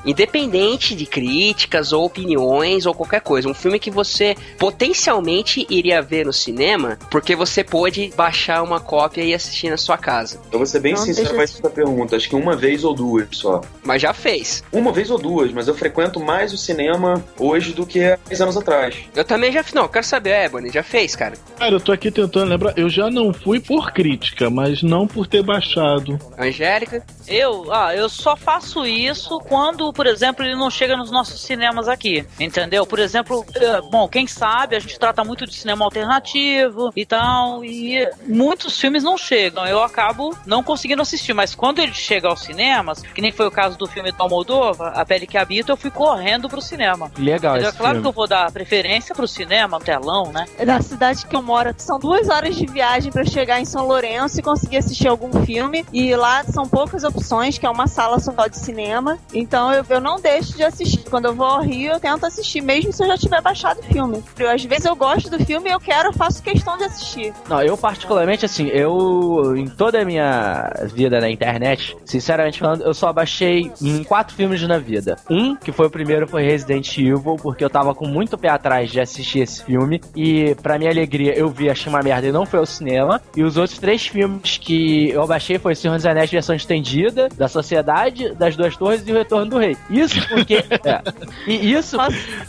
[0.95, 6.33] de críticas ou opiniões ou qualquer coisa, um filme que você potencialmente iria ver no
[6.33, 10.39] cinema, porque você pôde baixar uma cópia e assistir na sua casa?
[10.51, 12.15] Eu vou ser bem Não, sincero com essa pergunta.
[12.15, 13.61] Acho que uma vez ou duas só.
[13.83, 14.63] Mas já fez.
[14.71, 18.41] Uma vez ou duas, mas eu frequento mais o cinema hoje do que há 10
[18.41, 18.95] anos atrás.
[19.15, 19.73] Eu também já fiz.
[19.73, 21.35] Não, quero saber, Ebony, já fez, cara?
[21.57, 25.27] Cara, eu tô aqui tentando lembrar, eu já não fui por crítica, mas não por
[25.27, 26.19] ter baixado.
[26.37, 27.03] Angélica?
[27.27, 31.87] Eu, ah, eu só faço isso quando, por exemplo, ele não chega nos nossos cinemas
[31.87, 32.85] aqui, entendeu?
[32.85, 37.63] Por exemplo, eh, bom, quem sabe a gente trata muito de cinema alternativo e tal,
[37.63, 39.65] e muitos filmes não chegam.
[39.65, 43.51] Eu acabo não conseguindo assistir, mas quando ele chega aos cinemas, que nem foi o
[43.51, 47.11] caso do filme do Almodóvar, A Pele que Habita, eu fui correndo pro cinema.
[47.17, 48.01] Legal É claro filme.
[48.01, 50.45] que eu vou dar preferência pro cinema, telão, né?
[50.65, 54.39] Da cidade que eu moro, são duas horas de viagem pra chegar em São Lourenço
[54.39, 55.85] e conseguir assistir algum filme.
[55.91, 59.17] E lá são poucas opções, que é uma sala só de cinema.
[59.33, 61.03] Então eu, eu não deixo de assistir.
[61.09, 63.83] Quando eu vou ao Rio, eu tento assistir, mesmo se eu já tiver baixado o
[63.83, 64.23] filme.
[64.37, 67.33] Eu, às vezes eu gosto do filme e eu quero, faço questão de assistir.
[67.49, 72.93] Não, eu particularmente, assim, eu, em toda a minha vida na internet, sinceramente falando, eu
[72.93, 75.17] só baixei em quatro filmes na vida.
[75.29, 78.91] Um, que foi o primeiro, foi Resident Evil, porque eu tava com muito pé atrás
[78.91, 82.45] de assistir esse filme, e pra minha alegria, eu vi, achei uma merda e não
[82.45, 83.19] foi ao cinema.
[83.35, 87.47] E os outros três filmes que eu baixei foi Senhor dos Anéis versão estendida, da
[87.47, 89.75] Sociedade, das Duas Torres e o Retorno do Rei.
[90.01, 90.55] Isso porque...
[90.55, 91.01] é,
[91.47, 91.97] e isso,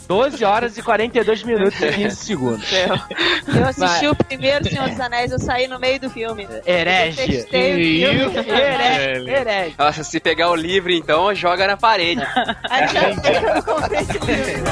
[0.08, 2.68] 12 horas e 42 minutos e 15 segundos.
[2.72, 6.46] Eu assisti o primeiro Senhor dos Anéis, eu saí no meio do filme.
[6.66, 7.46] Herege.
[7.52, 9.30] Herege.
[9.30, 9.74] Herege.
[9.78, 12.22] Nossa, se pegar o livro, então, joga na parede.
[12.68, 14.66] Aí já sei que eu não comprei esse livro.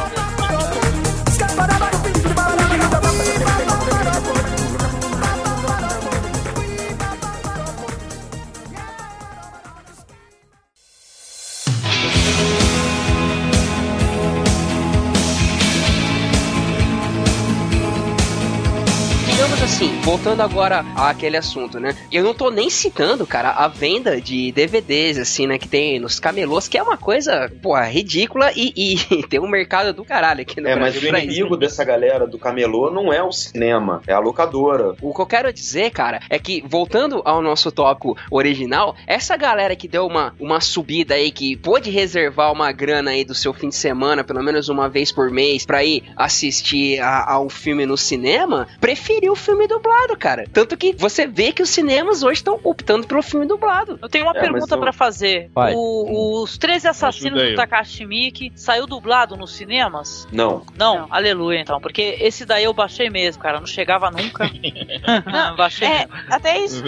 [19.64, 21.96] Assim, voltando agora àquele assunto, né?
[22.12, 26.20] Eu não tô nem citando, cara, a venda de DVDs, assim, né, que tem nos
[26.20, 30.60] camelôs, que é uma coisa, pô, ridícula e, e tem um mercado do caralho aqui
[30.60, 31.28] no É, mas Brasil o pra isso.
[31.30, 34.94] inimigo dessa galera do camelô não é o cinema, é a locadora.
[35.00, 39.74] O que eu quero dizer, cara, é que, voltando ao nosso tópico original, essa galera
[39.74, 43.70] que deu uma, uma subida aí, que pôde reservar uma grana aí do seu fim
[43.70, 47.96] de semana, pelo menos uma vez por mês, pra ir assistir a- ao filme no
[47.96, 50.44] cinema, preferiu o filme dublado, cara.
[50.52, 53.98] Tanto que você vê que os cinemas hoje estão optando pelo filme dublado.
[54.02, 55.50] Eu tenho uma É, pergunta eu- pra fazer.
[55.54, 55.72] Vai.
[55.74, 60.26] O- os 13 assassinos do Takashi Miike saiu dublado nos cinemas?
[60.32, 60.62] Não.
[60.76, 64.44] Não, aleluia então, porque esse daí eu baixei mesmo, cara, não chegava nunca.
[65.56, 66.12] baixei É, mesmo.
[66.30, 66.82] até isso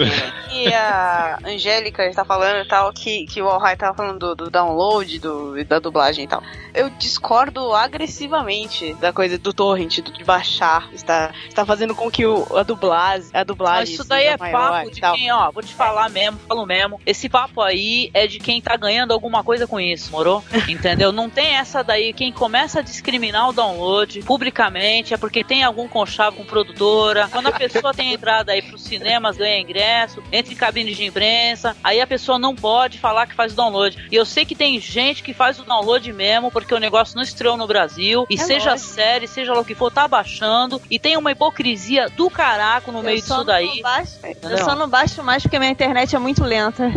[0.49, 4.49] que a Angélica está falando e tal, que, que o Alhai tava falando do, do
[4.51, 6.41] download, do, da dublagem e tal.
[6.73, 10.89] Eu discordo agressivamente da coisa do torrent, do, de baixar.
[10.93, 14.71] Está, está fazendo com que o, a dublagem, a Mas dublagem isso daí é maior
[14.71, 16.99] papo de quem, ó, vou te falar mesmo, falo mesmo.
[17.05, 20.43] Esse papo aí é de quem tá ganhando alguma coisa com isso, morou?
[20.67, 21.11] Entendeu?
[21.11, 25.87] Não tem essa daí, quem começa a discriminar o download publicamente é porque tem algum
[25.87, 27.27] conchavo com produtora.
[27.31, 31.75] Quando a pessoa tem entrada aí pros cinemas, ganha ingresso, entra em cabines de imprensa,
[31.83, 34.07] aí a pessoa não pode falar que faz o download.
[34.11, 37.23] E eu sei que tem gente que faz o download mesmo, porque o negócio não
[37.23, 38.89] estreou no Brasil, e É seja lógico.
[38.89, 43.03] série, seja lá o que for, tá baixando, e tem uma hipocrisia do caraco no
[43.03, 43.81] meio Eu só disso daí.
[43.81, 44.11] Baixo,
[44.43, 46.91] eu só não baixo mais porque minha internet é muito lenta.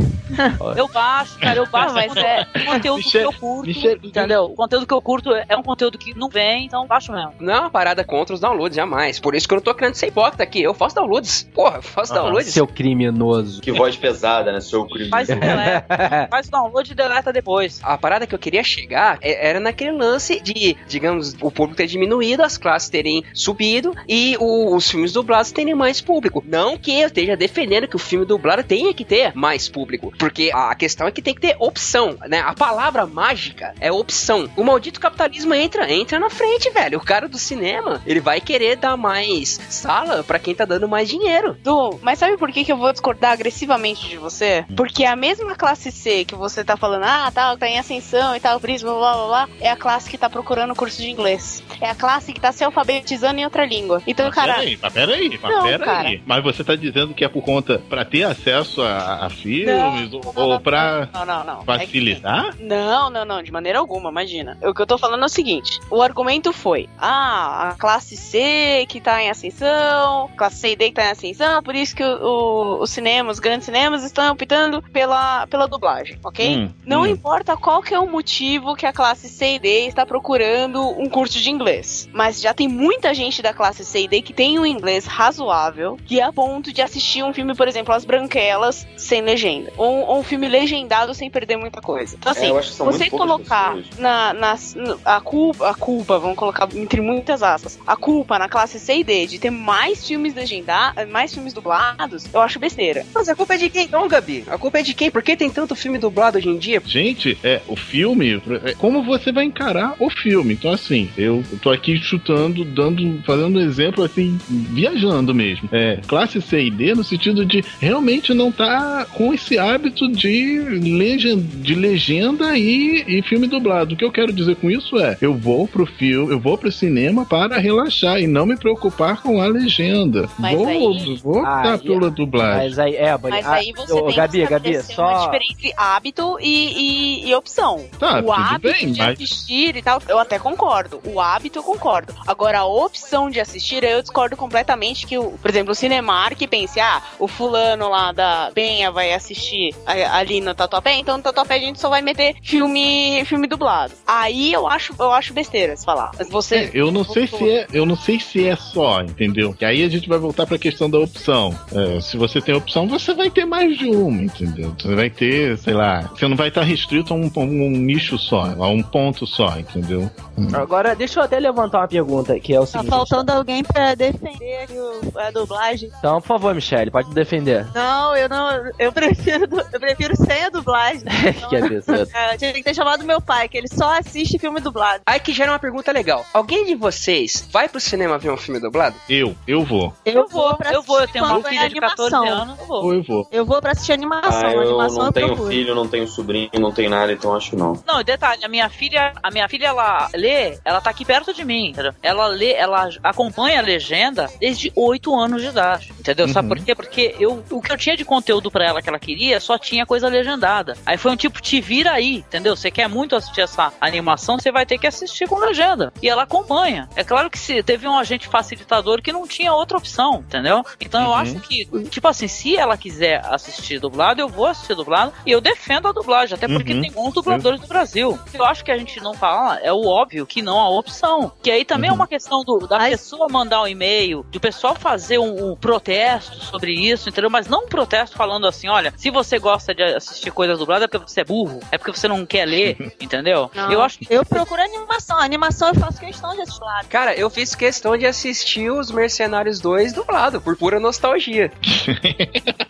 [0.77, 4.45] Eu baixo, cara, eu baixo mas é- conteúdo Michel- que eu curto, Michel- entendeu?
[4.45, 7.33] O conteúdo que eu curto é um conteúdo que não vem, então baixo mesmo.
[7.41, 9.19] Não é uma parada contra os downloads, jamais.
[9.19, 10.63] Por isso que eu não tô querendo ser hipócrita aqui.
[10.63, 11.49] Eu faço downloads.
[11.53, 12.23] Porra, eu faço Aham.
[12.25, 12.53] downloads.
[12.53, 13.61] Seu criminoso.
[13.61, 14.61] Que voz pesada, né?
[14.61, 15.09] Seu crime.
[15.11, 15.87] Faz deleta,
[16.31, 17.81] faz o download e deleta depois.
[17.83, 21.87] A parada que eu queria chegar é- era naquele lance de, digamos, o público ter
[21.87, 26.43] diminuído, as classes terem subido e o- os filmes dublados terem mais público.
[26.47, 30.51] Não que eu esteja defendendo que o filme dublado tenha que ter mais público, porque
[30.53, 32.41] a questão é que tem que ter opção, né?
[32.41, 34.51] A palavra mágica é opção.
[34.57, 36.99] O maldito capitalismo entra, entra na frente, velho.
[36.99, 41.09] O cara do cinema, ele vai querer dar mais sala para quem tá dando mais
[41.09, 41.57] dinheiro.
[41.63, 44.65] Du, mas sabe por que, que eu vou discordar agressivamente de você?
[44.77, 48.41] Porque a mesma classe C que você tá falando, ah, tal, tá em ascensão e
[48.41, 51.63] tal, prisma, blá blá blá, é a classe que tá procurando curso de inglês.
[51.81, 54.03] É a classe que tá se alfabetizando em outra língua.
[54.07, 54.55] Então, Mas cara.
[54.55, 55.79] Peraí, mas peraí, mas Não, peraí.
[55.79, 56.21] cara.
[56.27, 60.21] Mas você tá dizendo que é por conta pra ter acesso a, a filmes ou,
[60.35, 61.55] ou pra Não, não, não.
[61.55, 62.55] É que- facilitar?
[62.59, 64.57] Não, não, não, de maneira alguma, imagina.
[64.63, 68.87] O que eu tô falando é o seguinte: o argumento foi: ah, a classe C
[68.89, 72.03] que tá em ascensão, classe C e D que tá em ascensão, por isso que
[72.05, 76.57] o, o- os cinemas, os grandes cinemas, estão optando pela, pela dublagem, ok?
[76.59, 77.07] Hum, Não hum.
[77.07, 81.09] importa qual que é o motivo que a classe C e D está procurando um
[81.09, 82.09] curso de inglês.
[82.13, 85.99] Mas já tem muita gente da classe C e D que tem um inglês razoável,
[86.07, 89.71] que é a ponto de assistir um filme, por exemplo, As Branquelas, sem legenda.
[89.77, 92.17] Ou, ou um filme legendado sem perder muita coisa.
[92.19, 95.75] Então, assim, É, eu acho que são você colocar na, nas- no- a culpa, a
[95.75, 99.51] culpa, vamos colocar entre muitas aspas, a culpa na classe C e D de ter
[99.51, 103.05] mais filmes legendados, mais filmes dublados, eu acho besteira.
[103.15, 104.45] Mas a culpa é de quem então, Gabi?
[104.49, 105.11] A culpa é de quem?
[105.11, 106.83] Por que tem tanto filme dublado hoje em dia?
[106.87, 110.55] Gente, é, o filme, é, como você vai encarar o filme?
[110.55, 115.69] Então, assim, eu tô aqui chutando, dando, fazendo um exemplo, assim, viajando mesmo.
[115.73, 120.59] É, classe C e D no sentido de realmente não tá com esse hábito de,
[120.81, 123.95] legenda, de legenda e, e filme dublado.
[123.95, 126.71] O que eu quero dizer com isso é, eu vou pro filme, eu vou pro
[126.73, 130.29] cinema para relaxar e não me preocupar com a legenda.
[130.39, 132.69] Mas vou, aí- vou optar pela dublagem.
[132.69, 135.25] Mas aí, é, Mas ah, aí você tem Gabi, que Gabi, estabelecer uma só.
[135.27, 137.85] diferença entre hábito e, e- e opção.
[137.99, 141.01] Tá, o hábito bem, de mas- assistir e tal, eu até concordo.
[141.05, 142.15] O hábito eu concordo.
[142.27, 146.79] Agora, a opção de assistir, eu discordo completamente que, o, por exemplo, o Cinemark pense,
[146.81, 151.55] ah, o fulano lá da Penha vai assistir a- ali no Tatuapé, então no Tatuapé
[151.57, 153.93] a gente só vai meter filme, filme dublado.
[154.07, 156.11] Aí eu acho, eu acho besteira se falar.
[156.19, 156.57] Mas Você...
[156.57, 159.53] É, eu não sei se é, eu não sei se é só, entendeu?
[159.53, 161.59] Que aí a gente vai voltar pra questão da opção.
[161.73, 164.75] É, se você tem opção, você vai ter mais de uma, entendeu?
[164.79, 168.19] Você vai ter, sei lá, você não vai estar restrito a um, a um nicho
[168.19, 170.11] só, a um ponto só, entendeu?
[170.55, 172.91] Agora, deixa eu até levantar uma pergunta, que é o Tá seguinte.
[172.91, 175.91] faltando alguém pra defender aqui o- a dublagem.
[175.99, 177.67] Então, por favor, Michelle, pode me defender.
[177.75, 178.71] Não, eu não.
[178.79, 181.03] Eu prefiro, eu prefiro sem a dublagem.
[181.49, 182.09] que absurdo.
[182.15, 185.03] É, eu tinha que ter chamado meu pai, que ele só assiste filme dublado.
[185.07, 186.25] Aí que gera uma pergunta legal.
[186.33, 188.97] Alguém de vocês vai pro cinema ver um filme dublado?
[189.09, 189.93] Eu, eu vou.
[190.05, 192.43] Eu vou pra Eu vou, eu tenho é filha de 14 animação.
[192.43, 192.85] anos, eu vou.
[192.85, 193.29] Ou eu vou.
[193.31, 194.47] Eu vou pra assistir animação.
[194.47, 195.49] Ah, eu animação não tenho procuro.
[195.51, 197.83] filho, não tenho sobrinho, não tenho nada, então acho que não.
[197.87, 201.45] Não, detalhe, a minha filha, a minha filha, ela lê, ela tá aqui perto de
[201.45, 201.93] mim, entendeu?
[202.03, 206.29] Ela lê, ela acompanha a legenda desde 8 anos de idade, entendeu?
[206.29, 206.57] Sabe Uhum.
[206.57, 206.75] por quê?
[206.75, 209.85] Porque eu, o que eu tinha de conteúdo pra ela que ela queria, só tinha
[209.87, 210.77] coisa legendada.
[210.87, 212.57] Aí foi um tipo, te vira aí, entendeu?
[212.57, 215.93] Você quer muito assistir essa animação, você vai ter que assistir com legenda.
[216.03, 216.89] E ela acompanha.
[216.97, 220.65] É claro que se teve um agente facilitador que não tinha outra opção, entendeu?
[220.81, 221.15] Então eu Uhum.
[221.17, 225.41] acho que, tipo assim, se ela quiser assistir dublado, eu vou assistir dublado e eu
[225.41, 226.81] defendo a dublagem, até porque Uhum.
[226.83, 228.19] tem bons dubladores do Brasil.
[228.33, 231.33] Eu acho que a gente não fala, é o óbvio que não há opção.
[231.43, 235.19] Que aí também é uma questão do, da pessoa mandar um e-mail, do pessoal fazer
[235.19, 237.31] um, um protesto sobre isso, entendeu?
[237.31, 240.89] Mas não um protesto falando assim, olha, se você gosta de assistir coisas dubladas é
[240.89, 243.51] porque você é burro, é porque você não quer ler, entendeu?
[243.55, 245.19] Não, Eu acho eu procuro animação.
[245.19, 246.61] A animação eu faço questão de assistir.
[246.91, 251.51] Cara, eu fiz questão de assistir os Mercenários 2 dublado, por pura nostalgia.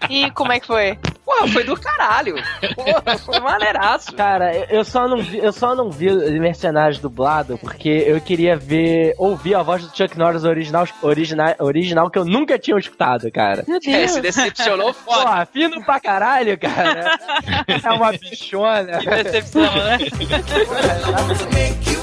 [0.09, 0.97] E como é que foi?
[1.39, 2.35] Pô, foi do caralho.
[2.74, 2.85] Pô,
[3.18, 4.12] foi maneiraço.
[4.14, 6.11] Cara, eu- eu só não vi, eu só não vi
[6.41, 12.11] Mercenários dublado porque eu queria ver, ouvir a voz do Chuck Norris original, original, original
[12.11, 13.64] que eu nunca tinha escutado, cara.
[13.87, 15.20] É, se decepcionou foda.
[15.22, 17.16] Porra, fino pra caralho, cara.
[17.83, 18.99] É uma bichona.
[18.99, 19.99] que decepção, né?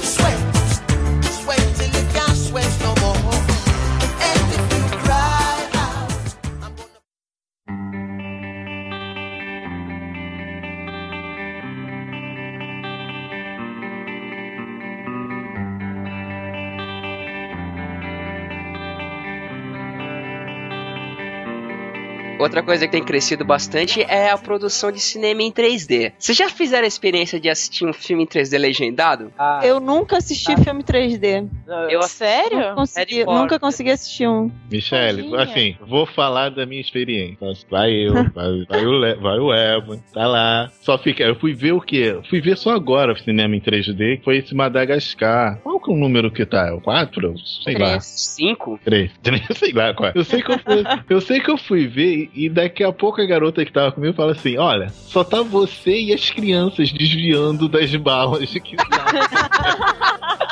[22.38, 26.12] Outra coisa que tem crescido bastante é a produção de cinema em 3D.
[26.18, 29.32] Vocês já fizeram a experiência de assistir um filme em 3D legendado?
[29.38, 31.48] Ah, Eu nunca assisti filme 3D.
[31.90, 32.74] Eu Sério?
[32.74, 34.50] Consegui- nunca consegui assistir um.
[34.70, 37.36] Michele, assim, vou falar da minha experiência.
[37.70, 40.70] Vai eu, vai, vai o, Le, vai o Evan, tá lá.
[40.80, 41.22] Só fica.
[41.24, 42.18] Eu fui ver o quê?
[42.30, 45.58] Fui ver só agora o cinema em 3D, que foi esse Madagascar.
[45.62, 46.68] Qual que é o número que tá?
[46.68, 47.34] É o 4?
[47.64, 48.00] Sei lá.
[48.00, 48.78] Cinco?
[48.84, 49.10] Três.
[49.22, 50.10] Três, sei lá qual.
[50.10, 50.12] é.
[50.14, 53.20] Eu sei que eu fui, eu sei que eu fui ver e daqui a pouco
[53.20, 57.68] a garota que tava comigo fala assim: olha, só tá você e as crianças desviando
[57.68, 58.76] das balas que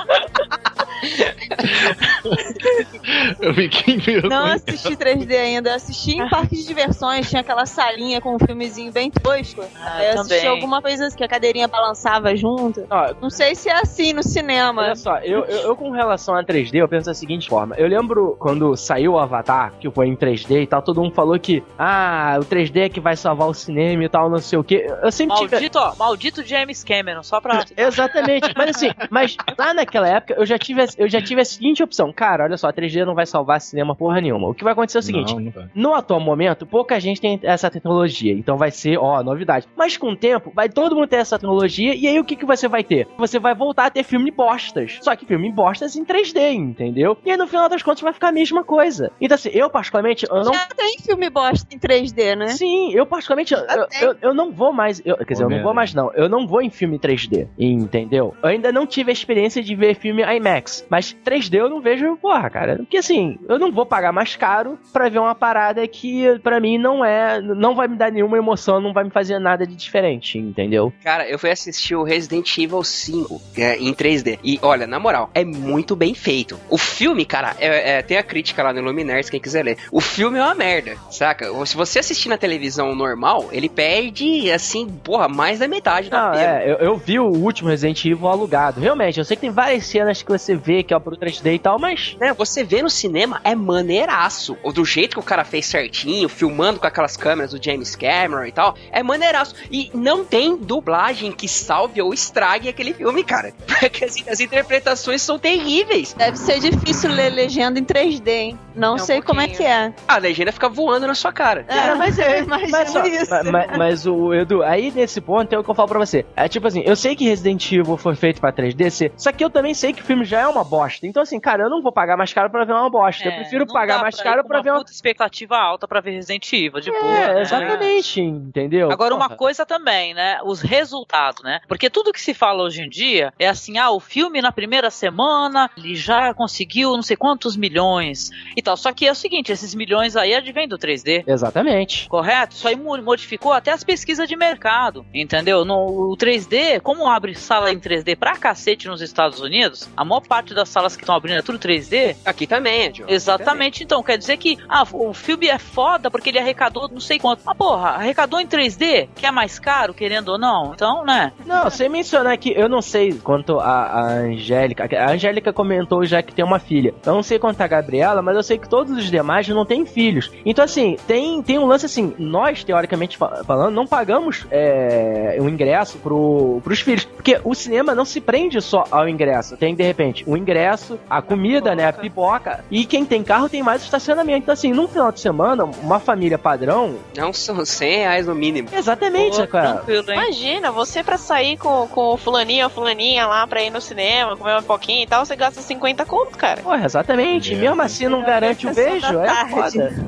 [3.41, 4.29] Eu fiquei meio.
[4.29, 8.39] Não assisti 3D ainda, eu assisti em parque de diversões, tinha aquela salinha com um
[8.39, 9.65] filmezinho bem tosco.
[9.81, 10.49] Ah, eu assisti também.
[10.49, 12.85] alguma coisa que a cadeirinha balançava junto.
[12.91, 14.83] ó, Não sei se é assim no cinema.
[14.83, 17.75] Olha só, eu, eu, eu com relação a 3D, eu penso da seguinte forma.
[17.77, 21.39] Eu lembro quando saiu o Avatar, que foi em 3D e tal, todo mundo falou
[21.39, 24.65] que, ah, o 3D é que vai salvar o cinema e tal, não sei o
[24.65, 24.87] quê.
[25.03, 25.51] Eu sempre tive...
[25.53, 27.65] Maldito, ó, maldito James Cameron, só pra.
[27.77, 32.13] Exatamente, mas assim, mas lá naquela época eu já tive, eu já tive seguinte opção,
[32.13, 34.49] cara, olha só, 3D não vai salvar cinema porra nenhuma.
[34.49, 37.39] O que vai acontecer é o seguinte, Não, não no atual momento, pouca gente tem
[37.43, 39.67] essa tecnologia, então vai ser, ó, novidade.
[39.77, 42.45] Mas com o tempo, vai todo mundo ter essa tecnologia, e aí o que, que
[42.45, 43.07] você vai ter?
[43.19, 44.99] Você vai voltar a ter filme bostas.
[45.01, 47.17] Só que filme bostas em 3D, entendeu?
[47.25, 49.11] E aí no final das contas vai ficar a mesma coisa.
[49.21, 52.49] Então assim, eu particularmente, eu não Já tem filme bosta em 3D, né?
[52.49, 53.61] Sim, eu particularmente, eu,
[54.01, 56.47] eu, eu- não vou mais, eu- quer dizer, eu não vou mais não, eu não
[56.47, 58.35] vou em filme 3D, entendeu?
[58.43, 62.17] Eu ainda não tive a experiência de ver filme IMAX, mas 3D eu não vejo,
[62.17, 66.39] porra, cara, porque assim, eu não vou pagar mais caro pra ver uma parada que
[66.43, 69.67] pra mim não é, não vai me dar nenhuma emoção, não vai me fazer nada
[69.67, 70.93] de diferente, entendeu?
[71.03, 74.39] Cara, eu fui assistir o Resident Evil 5 é, em 3D.
[74.43, 76.59] E olha, na moral, é muito bem feito.
[76.71, 79.77] O filme, cara, é, é- tem a crítica lá no Luminaires, quem quiser ler.
[79.91, 81.47] O filme é uma merda, saca?
[81.67, 86.61] Se você assistir na televisão normal, ele perde, assim, porra, mais da metade da pena.
[86.63, 88.81] é, eu, eu vi o último Resident Evil alugado.
[88.81, 91.59] Realmente, eu sei que tem várias cenas que você vê que é pro 3D e
[91.59, 94.57] tal, mas né, você vê no cinema é maneiraço.
[94.75, 98.53] Do jeito que o cara fez certinho, filmando com aquelas câmeras do James Cameron e
[98.53, 99.55] tal, é maneiraço.
[99.71, 103.53] E não tem dublagem que salve ou estrague aquele filme, cara.
[103.81, 106.13] Porque as, as interpretações são terríveis.
[106.13, 108.59] Deve ser difícil ler legenda em 3D, hein?
[108.75, 109.93] Não É um sei como é que é.
[110.07, 111.65] A legenda fica voando na sua cara.
[111.69, 113.31] É, mas eu Mas, só- isso.
[113.31, 116.27] ma- ma- mas o Edu, aí nesse ponto é o que eu falo pra você.
[116.37, 119.43] É tipo assim, eu sei que Resident Evil foi feito pra 3D, ser, só que
[119.43, 121.07] eu também sei que o filme já é uma bosta.
[121.17, 123.25] Então, assim, cara, eu não vou pagar mais caro pra ver uma bosta.
[123.25, 124.79] eu É, prefiro não pagar mais pra caro pra uma ver uma.
[124.81, 127.03] puta expectativa alta pra ver Resident Evil, de boa.
[127.03, 127.41] É, né?
[127.41, 128.91] exatamente, entendeu?
[128.93, 129.39] Agora, uma Porra.
[129.39, 130.39] coisa também, né?
[130.45, 131.61] Os resultados, né?
[131.69, 134.91] Porque tudo que se fala hoje em dia é assim: ah, o filme na primeira
[134.91, 138.77] semana ele já conseguiu não sei quantos milhões e tal.
[138.77, 141.25] Só que é o seguinte: esses milhões aí advêm do 3D.
[141.27, 142.09] Exatamente.
[142.09, 142.55] Correto?
[142.57, 145.65] Isso aí mo- modificou até as pesquisas de mercado, entendeu?
[145.65, 150.21] No o 3D, como abre sala em 3D pra cacete nos Estados Unidos, a maior
[150.21, 152.17] parte das salas que estão abrindo é tudo 3D.
[152.25, 153.07] Aqui também, Joe.
[153.09, 157.19] Exatamente, então quer dizer que ah, o filme é foda porque ele arrecadou não sei
[157.19, 157.43] quanto.
[157.45, 160.73] Mas porra, arrecadou em 3D, que é mais caro, querendo ou não.
[160.75, 161.33] Então, né?
[161.45, 164.89] Não, sem mencionar que eu não sei quanto a, a Angélica.
[164.99, 166.95] A Angélica comentou já que tem uma filha.
[167.05, 169.85] Eu não sei quanto a Gabriela, mas eu sei que todos os demais não têm
[169.87, 170.31] filhos.
[170.45, 175.49] Então, assim, tem, tem um lance assim: nós, teoricamente fa- falando, não pagamos é, o
[175.49, 177.05] ingresso pro, pros filhos.
[177.05, 179.57] Porque o cinema não se prende só ao ingresso.
[179.57, 181.89] Tem, de repente, o ingresso, a comida, né?
[181.89, 182.65] A pipoca.
[182.71, 184.39] E quem tem carro tem mais estacionamento.
[184.39, 186.97] Então, assim, num final de semana, uma família padrão.
[187.17, 188.69] Não são 100 reais no mínimo.
[188.73, 189.75] Exatamente, Pô, cara.
[189.75, 190.19] tranquilo, hein?
[190.19, 194.37] Imagina, você pra sair com, com o fulaninho ou fulaninha lá pra ir no cinema,
[194.37, 196.63] comer uma pouquinha e tal, você gasta 50 conto, cara.
[196.63, 197.55] Porra, exatamente.
[197.55, 197.57] É.
[197.57, 199.93] Mesmo assim não garante o Sessão beijo, da é foda.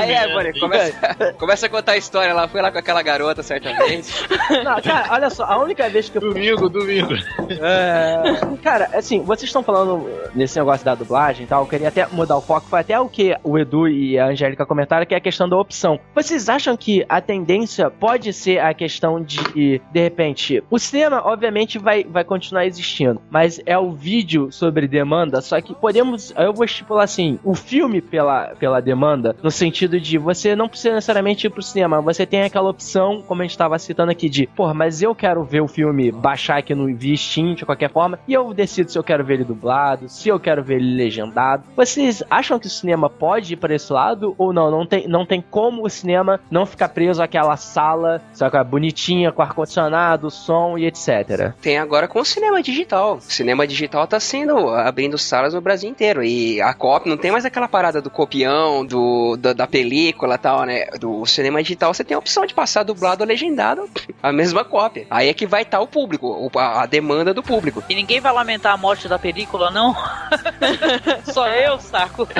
[0.00, 2.48] Aí é, começa, começa a contar a história lá.
[2.48, 4.24] Fui lá com aquela garota certa vez.
[4.64, 7.14] Não, cara, olha só, a única vez que eu Domingo, domingo.
[7.60, 8.21] É,
[8.62, 12.36] cara, assim, vocês estão falando nesse negócio da dublagem e tal, eu queria até mudar
[12.36, 15.20] o foco, foi até o que o Edu e a Angélica comentaram, que é a
[15.20, 15.98] questão da opção.
[16.14, 21.78] Vocês acham que a tendência pode ser a questão de, de repente, o cinema, obviamente,
[21.78, 26.64] vai, vai continuar existindo, mas é o vídeo sobre demanda, só que podemos, eu vou
[26.64, 31.50] estipular assim, o filme pela, pela demanda, no sentido de você não precisa necessariamente ir
[31.50, 35.02] pro cinema, você tem aquela opção, como a gente estava citando aqui, de, porra, mas
[35.02, 38.90] eu quero ver o filme, baixar aqui no Steam, de qualquer forma, e eu decido
[38.90, 41.64] se eu quero ver ele dublado, se eu quero ver ele legendado.
[41.76, 44.70] Vocês acham que o cinema pode ir para esse lado ou não?
[44.70, 49.42] Não tem, não tem como o cinema não ficar preso àquela sala, sabe, bonitinha, com
[49.42, 51.52] ar-condicionado, som e etc.
[51.60, 53.16] Tem agora com o cinema digital.
[53.16, 56.22] O cinema digital tá sendo abrindo salas no Brasil inteiro.
[56.22, 60.38] E a cópia não tem mais aquela parada do copião, do, da, da película e
[60.38, 60.86] tal, né?
[61.00, 63.88] Do cinema digital, você tem a opção de passar dublado ou legendado
[64.22, 65.06] a mesma cópia.
[65.10, 67.82] Aí é que vai estar o público, a, a demanda do público.
[67.88, 69.96] E ninguém vai lamentar a morte da película, não?
[71.32, 72.28] Só eu, saco.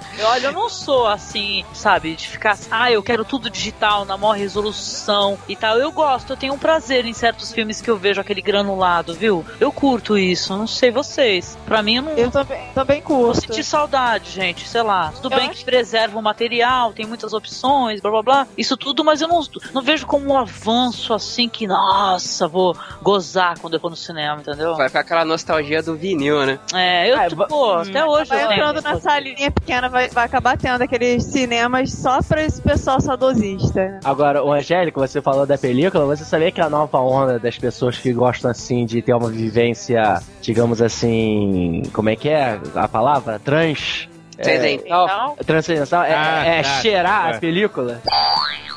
[0.18, 4.04] Eu, Olha, eu não sou assim, sabe, de ficar assim, ah, eu quero tudo digital,
[4.04, 5.76] na maior resolução e tal.
[5.76, 9.44] Eu gosto, eu tenho um prazer em certos filmes que eu vejo aquele granulado, viu?
[9.58, 11.58] Eu curto isso, não sei vocês.
[11.66, 12.12] Pra mim, eu não.
[12.12, 13.40] Eu também, também Vou curto.
[13.40, 15.12] sentir saudade, gente, sei lá.
[15.20, 18.46] Tudo Eu bem acho que preserva o material, tem muitas opções, blá blá blá.
[18.56, 19.42] Isso tudo, mas eu não,
[19.72, 24.40] não vejo como um avanço assim que, nossa, vou gozar quando eu for no cinema,
[24.40, 24.76] entendeu?
[24.76, 26.58] Vai ficar aquela nostalgia do vinil, né?
[26.72, 29.50] É, eu, Ah, tipo, pô, até hoje Vai entrando na essa- salinha
[29.88, 33.80] vai, vai acabar tendo aqueles cinemas só pra esse pessoal saudosista.
[33.84, 34.00] né?
[34.04, 37.98] Agora, o Angélico, você falou da película, você sabia que a nova onda das pessoas
[37.98, 43.38] que gostam assim de ter uma vivência, digamos assim, como é que é a palavra?
[43.38, 44.08] Trans.
[44.36, 45.04] Transcendental.
[45.04, 47.36] Então, Transcendental é, Ah, é tá, cheirar tá.
[47.36, 48.00] a película.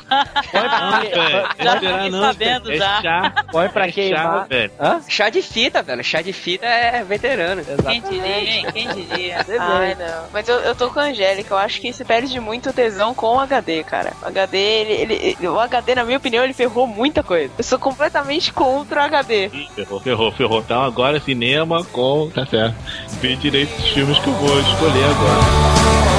[0.08, 1.48] Não, velho.
[1.58, 2.98] Já É fiquei não, sabendo, já.
[2.98, 3.32] É chá.
[3.50, 4.22] Põe pra é queimar.
[4.22, 4.72] chá, velho.
[4.80, 5.00] Hã?
[5.08, 6.02] Chá de fita, velho.
[6.04, 7.62] Chá de fita é veterano.
[7.86, 8.66] Quem diria, hein?
[8.72, 9.36] Quem diria?
[9.60, 10.24] Ai, não.
[10.32, 13.36] Mas eu, eu tô com a Angélica, eu acho que se perde muito tesão com
[13.36, 14.12] o HD, cara.
[14.22, 17.52] O HD, ele, ele, ele- o HD, na minha opinião, ele ferrou muita coisa.
[17.58, 19.46] Eu sou completamente contra o HD.
[19.52, 20.60] Ih, Ferrou, ferrou, ferrou.
[20.60, 22.30] Então agora cinema com.
[22.34, 22.74] Tá certo.
[23.20, 26.17] Vê direito os filmes que eu vou escolher agora.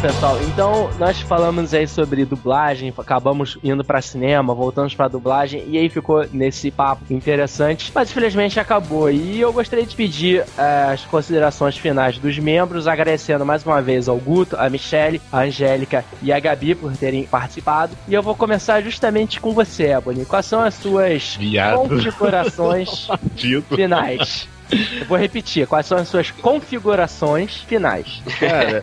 [0.00, 5.76] Pessoal, então nós falamos aí sobre dublagem, acabamos indo pra cinema, voltamos pra dublagem e
[5.76, 9.10] aí ficou nesse papo interessante, mas infelizmente acabou.
[9.10, 14.08] E eu gostaria de pedir eh, as considerações finais dos membros, agradecendo mais uma vez
[14.08, 17.94] ao Guto, a Michelle, a Angélica e a Gabi por terem participado.
[18.08, 20.24] E eu vou começar justamente com você, Ebony.
[20.24, 21.76] Quais são as suas Viado.
[21.76, 23.76] configurações Dito.
[23.76, 24.48] finais?
[25.00, 28.22] Eu vou repetir, quais são as suas configurações finais?
[28.38, 28.80] Cara,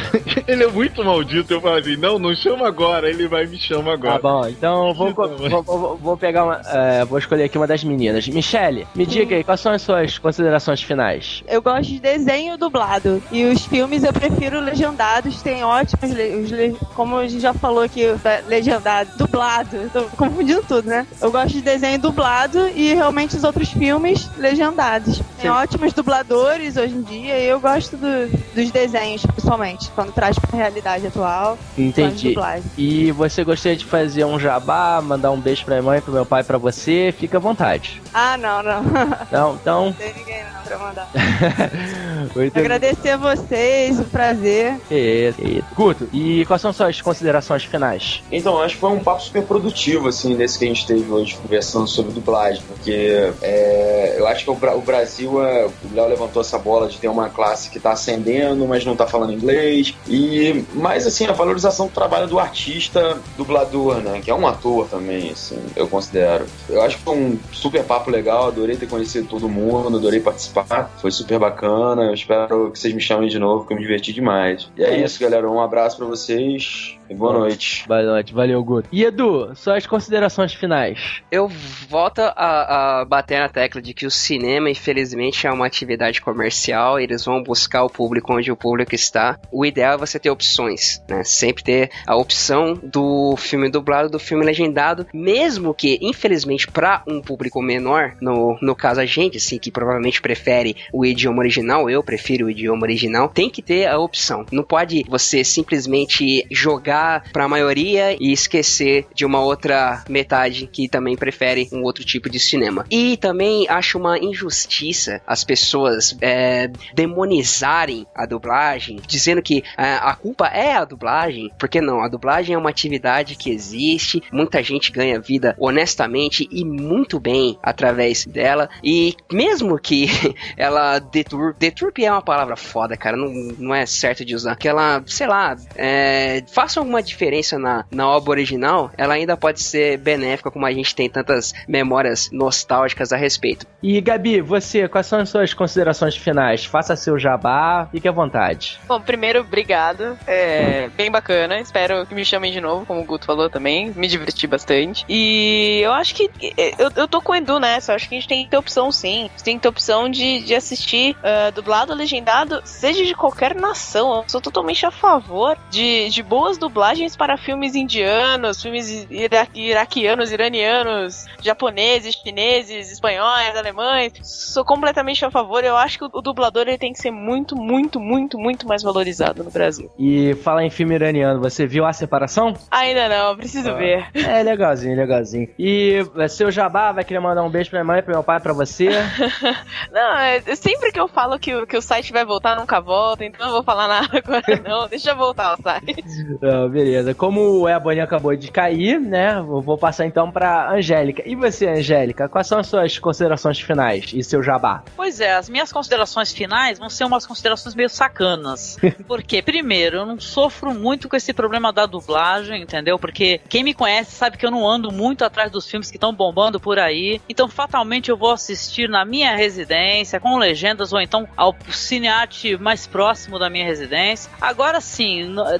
[0.46, 1.54] ele é muito maldito.
[1.54, 3.08] Eu falo assim: não, não chama agora.
[3.08, 4.18] Ele vai me chama Tá agora.
[4.20, 5.48] bom, então vou, Tá bom.
[5.48, 6.60] vou, vou- vou pegar uma.
[6.66, 8.26] é, vou escolher aqui uma das meninas.
[8.28, 11.42] Michele, me diga aí, quais são as suas considerações finais?
[11.48, 13.22] Eu gosto de desenho dublado.
[13.32, 15.42] E os filmes eu prefiro legendados.
[15.42, 16.10] Tem ótimos.
[16.10, 19.90] le- como a gente já falou aqui, da- legendado, dublado.
[19.92, 21.06] Tô confundindo tudo, né?
[21.20, 25.22] Eu gosto de desenho dublado e realmente os outros filmes legendados.
[25.40, 30.38] Tem ótimos dubladores hoje em dia e eu gosto do- dos desenhos, principalmente, quando traz
[30.38, 31.58] pra realidade atual.
[31.78, 32.28] Entendi.
[32.28, 32.70] dublagem.
[32.76, 36.26] E você gostaria de fazer um jabá, mandar um beijo pra minha mãe, pro meu
[36.26, 37.14] pai, pra você?
[37.18, 38.02] Fica à vontade.
[38.12, 38.80] Ah, não, não.
[39.28, 39.84] Então, então.
[39.86, 41.08] Não tem ninguém não pra mandar.
[42.34, 44.74] muito Agradecer a vocês, o prazer.
[44.90, 45.64] Isso, que isso.
[45.74, 48.22] Guto, e quais são suas considerações finais?
[48.30, 51.36] Então, acho que foi um papo super produtivo, assim, desse que a gente teve hoje,
[51.36, 56.08] conversando sobre dublagem, porque é, eu acho que o, Bra- o Brasil, é, o Léo
[56.08, 59.94] levantou essa bola de ter uma classe que tá ascendendo, mas não tá falando inglês,
[60.08, 64.88] e mais, assim, a valorização do trabalho do artista dublador, né, que é um ator
[64.88, 66.46] também, assim, eu considero.
[66.68, 70.90] Eu acho que foi um super papo legal, adorei ter conhecido todo mundo, adorei participar,
[71.00, 74.12] foi super bacana, eu espero que vocês me chamem de novo, que eu me diverti
[74.12, 74.70] demais.
[74.76, 77.84] E é isso, galera, um abraço pra vocês boa noite.
[77.86, 78.88] Boa noite, valeu, Guto.
[78.92, 81.22] E Edu, suas considerações finais?
[81.30, 81.48] Eu
[81.88, 87.00] volto a, a bater na tecla de que o cinema, infelizmente, é uma atividade comercial.
[87.00, 89.38] Eles vão buscar o público onde o público está.
[89.50, 91.24] O ideal é você ter opções, né?
[91.24, 97.20] Sempre ter a opção do filme dublado, do filme legendado, mesmo que, infelizmente, para um
[97.20, 102.02] público menor, no, no caso a gente, assim, que provavelmente prefere o idioma original, eu
[102.02, 104.44] prefiro o idioma original, tem que ter a opção.
[104.52, 106.99] Não pode você simplesmente jogar
[107.32, 112.28] para a maioria e esquecer de uma outra metade que também prefere um outro tipo
[112.28, 112.84] de cinema.
[112.90, 120.14] E também acho uma injustiça as pessoas é, demonizarem a dublagem, dizendo que é, a
[120.14, 124.92] culpa é a dublagem, porque não, a dublagem é uma atividade que existe, muita gente
[124.92, 130.06] ganha vida honestamente e muito bem através dela, e mesmo que
[130.56, 134.68] ela deturpe, deturpe é uma palavra foda, cara, não, não é certo de usar, que
[134.68, 139.62] ela, sei lá, é, faça um, uma diferença na, na obra original, ela ainda pode
[139.62, 143.66] ser benéfica, como a gente tem tantas memórias nostálgicas a respeito.
[143.82, 146.64] E Gabi, você, quais são as suas considerações finais?
[146.64, 148.78] Faça seu jabá, fique à vontade.
[148.86, 150.18] Bom, primeiro, obrigado.
[150.26, 151.60] É bem bacana.
[151.60, 153.92] Espero que me chamem de novo, como o Guto falou também.
[153.94, 155.04] Me diverti bastante.
[155.08, 156.30] E eu acho que.
[156.78, 157.92] Eu, eu tô com o Edu nessa.
[157.92, 159.24] Eu acho que a gente tem que ter opção, sim.
[159.24, 163.54] A gente tem que ter opção de, de assistir ah, dublado legendado, seja de qualquer
[163.54, 164.16] nação.
[164.16, 166.79] Eu sou totalmente a favor de, de boas dublagens
[167.16, 174.12] para filmes indianos, filmes ira iraquianos, iranianos, japoneses, chineses, espanhóis, alemães.
[174.22, 175.62] Sou completamente a favor.
[175.64, 179.44] Eu acho que o, dublador ele tem que ser muito, muito, muito, muito mais valorizado
[179.44, 179.90] no Brasil.
[179.98, 182.54] E fala em filme iraniano, você viu A Separação?
[182.70, 184.06] Ainda não, preciso ver.
[184.14, 185.48] É legalzinho, legalzinho.
[185.58, 188.40] E é, seu jabá vai querer mandar um beijo pra minha mãe, pro meu pai,
[188.40, 188.88] pra você.
[189.92, 193.24] Não, é, sempre que eu falo que, o- que o site vai voltar, nunca volta,
[193.24, 194.88] então eu não vou falar nada agora, não.
[194.88, 196.04] Deixa voltar o site.
[196.40, 197.14] Não, beleza.
[197.14, 199.38] Como o Ebony acabou de cair, né?
[199.38, 201.22] Eu vou passar então pra Angélica.
[201.26, 204.82] E você, Angélica, quais são as suas considerações finais e seu jabá?
[204.96, 208.78] Pois é, as minhas considerações finais vão ser umas considerações meio sacanas.
[209.06, 212.98] Porque, primeiro, eu não sofro muito com esse problema da dublagem, entendeu?
[212.98, 216.14] Porque quem me conhece sabe que eu não ando muito atrás dos filmes que estão
[216.14, 217.20] bombando por aí.
[217.28, 222.86] Então, fatalmente, eu vou assistir na minha residência, com legendas, ou então ao cinearte mais
[222.86, 224.30] próximo da minha residência.
[224.40, 225.58] Agora sim, a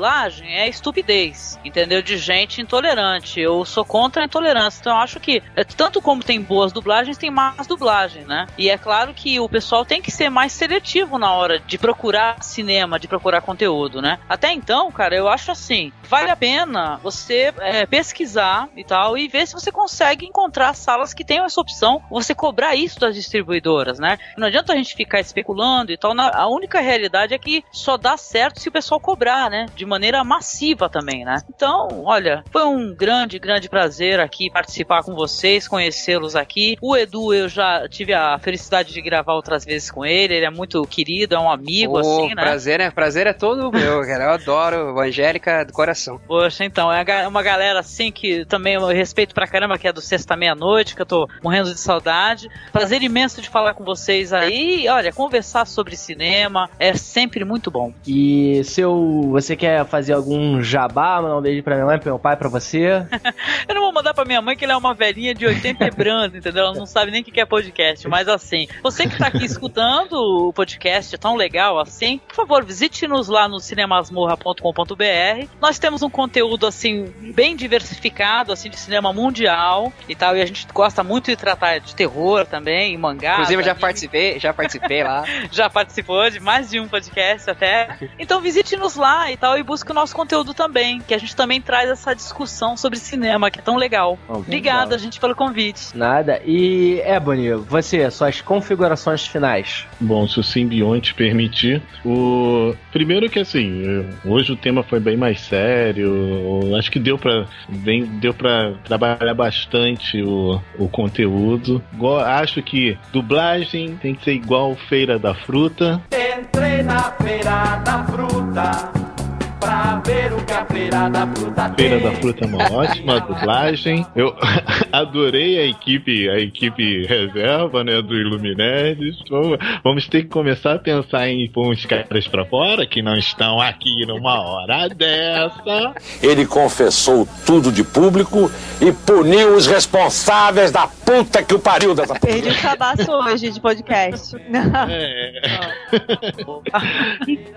[0.00, 2.00] dublagem é estupidez, entendeu?
[2.00, 3.38] De gente intolerante.
[3.38, 4.80] Eu sou contra a intolerância.
[4.80, 8.46] Então, eu acho que, é, tanto como tem boas dublagens, tem más dublagens, né?
[8.56, 12.42] E é claro que o pessoal tem que ser mais seletivo na hora de procurar
[12.42, 14.18] cinema, de procurar conteúdo, né?
[14.26, 19.28] Até então, cara, eu acho assim, vale a pena você é, pesquisar e tal e
[19.28, 23.98] ver se você consegue encontrar salas que tenham essa opção, você cobrar isso das distribuidoras,
[23.98, 24.16] né?
[24.38, 26.18] Não adianta a gente ficar especulando e tal.
[26.18, 29.66] a única realidade é que só dá certo se o pessoal cobrar, né?
[29.74, 31.42] De maneira massiva também, né?
[31.54, 36.78] Então, olha, foi um grande, grande prazer aqui participar com vocês, conhecê-los aqui.
[36.80, 40.50] O Edu, eu já tive a felicidade de gravar outras vezes com ele, ele é
[40.50, 42.42] muito querido, é um amigo, Ô, assim, né?
[42.42, 44.24] prazer, é, prazer é todo meu, cara.
[44.24, 46.20] Eu adoro Angélica do coração.
[46.26, 50.00] Poxa, então, é uma galera assim que também eu respeito pra caramba, que é do
[50.00, 52.48] Sexta Meia-Noite, que eu tô morrendo de saudade.
[52.72, 54.60] Prazer imenso de falar com vocês aí.
[54.60, 57.92] E, olha, conversar sobre cinema é sempre muito bom.
[58.06, 59.22] E seu.
[59.30, 62.48] Você quer fazer algum jabá, mandar um beijo pra minha mãe, pro meu pai, pra
[62.48, 63.06] você?
[63.68, 65.90] Eu não vou mandar pra minha mãe que ela é uma velhinha de 80 e
[65.90, 66.64] branco, entendeu?
[66.64, 70.14] Ela não sabe nem o que é podcast, mas assim, você que tá aqui escutando
[70.14, 75.48] o podcast tão legal assim, por favor, visite-nos lá no cinemasmorra.com.br.
[75.60, 80.46] Nós temos um conteúdo assim bem diversificado assim de cinema mundial e tal, e a
[80.46, 83.34] gente gosta muito de tratar de terror também, mangá.
[83.34, 83.80] Inclusive, eu já anime.
[83.80, 85.24] participei, já participei lá.
[85.50, 87.98] já participou de mais de um podcast até.
[88.18, 91.60] Então visite-nos lá e tal e busque o nosso conteúdo também, que a gente também
[91.60, 94.18] traz essa discussão sobre cinema, que é tão legal.
[94.28, 95.96] Obrigada, gente, pelo convite.
[95.96, 96.40] Nada.
[96.44, 99.86] E Ebony, você, suas configurações finais.
[100.00, 101.80] Bom, se o simbionte permitir.
[102.04, 106.74] O primeiro que assim, hoje o tema foi bem mais sério.
[106.76, 111.80] Acho que deu para bem deu para trabalhar bastante o, o conteúdo.
[111.94, 116.02] Go- Acho que dublagem tem que ser igual Feira da Fruta.
[116.10, 119.19] Entrei na feira da fruta
[119.60, 124.06] pra ver o que a feira da fruta Feira da Fruta é uma ótima dublagem.
[124.16, 124.34] Eu
[124.90, 129.18] adorei a equipe, a equipe reserva, né, do Iluminedes.
[129.28, 133.14] Vamos, vamos ter que começar a pensar em pôr uns caras pra fora que não
[133.16, 135.94] estão aqui numa hora dessa.
[136.22, 138.50] Ele confessou tudo de público
[138.80, 143.60] e puniu os responsáveis da puta que o pariu dessa Perdi o cabaço hoje de
[143.60, 144.36] podcast.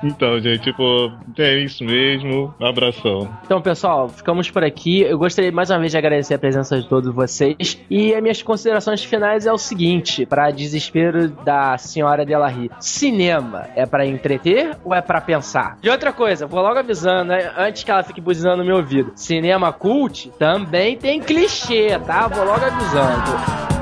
[0.03, 1.92] Então, gente, pô, é isso mesmo.
[1.93, 3.29] Um abração.
[3.45, 5.01] Então, pessoal, ficamos por aqui.
[5.01, 7.79] Eu gostaria mais uma vez de agradecer a presença de todos vocês.
[7.89, 12.71] E as minhas considerações finais é o seguinte, para desespero da senhora Delarry.
[12.79, 15.77] Cinema é para entreter ou é para pensar?
[15.83, 19.11] E outra coisa, vou logo avisando, né, antes que ela fique buzinando no meu ouvido.
[19.15, 22.27] Cinema cult também tem clichê, tá?
[22.27, 23.72] Vou logo avisando.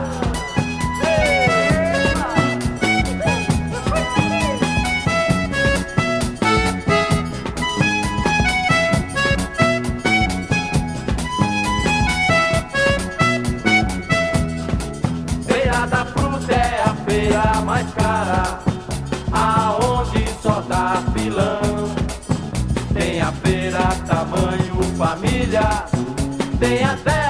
[26.72, 27.21] Tem até a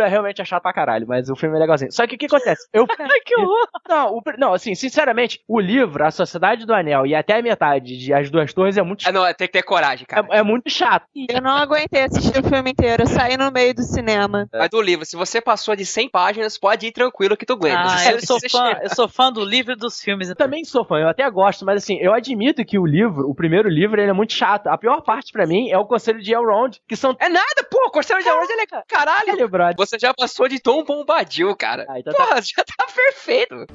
[0.00, 1.92] livro é realmente é chato pra caralho, mas o filme é legalzinho.
[1.92, 2.68] Só que o que acontece?
[2.72, 2.86] Eu.
[2.98, 3.68] Ai, que horror!
[3.88, 7.96] Não, o não, assim, sinceramente, o livro, A Sociedade do Anel e até a metade
[7.96, 10.26] de As Duas Torres é muito Ah, não, tem que ter coragem, cara.
[10.30, 11.06] É, é muito chato.
[11.28, 14.48] Eu não aguentei assistir o filme inteiro, eu saí no meio do cinema.
[14.52, 17.80] Mas do livro, se você passou de 100 páginas, pode ir tranquilo que tu aguenta.
[17.86, 20.28] Ah, eu sou fã, eu sou fã do livro e dos filmes.
[20.28, 23.34] Eu também sou fã, eu até gosto, mas assim, eu admito que o livro, o
[23.34, 24.68] primeiro livro, ele é muito chato.
[24.68, 27.16] A pior parte pra mim é o Conselho de Elrond, que são.
[27.18, 28.84] É nada, pô, o Conselho de Elrond é legal.
[28.88, 29.76] Caralho, Caralho, brother.
[29.90, 31.84] Você já passou de Tom Bombadil, cara.
[31.88, 33.66] Ah, então tá- Porra, já tá perfeito.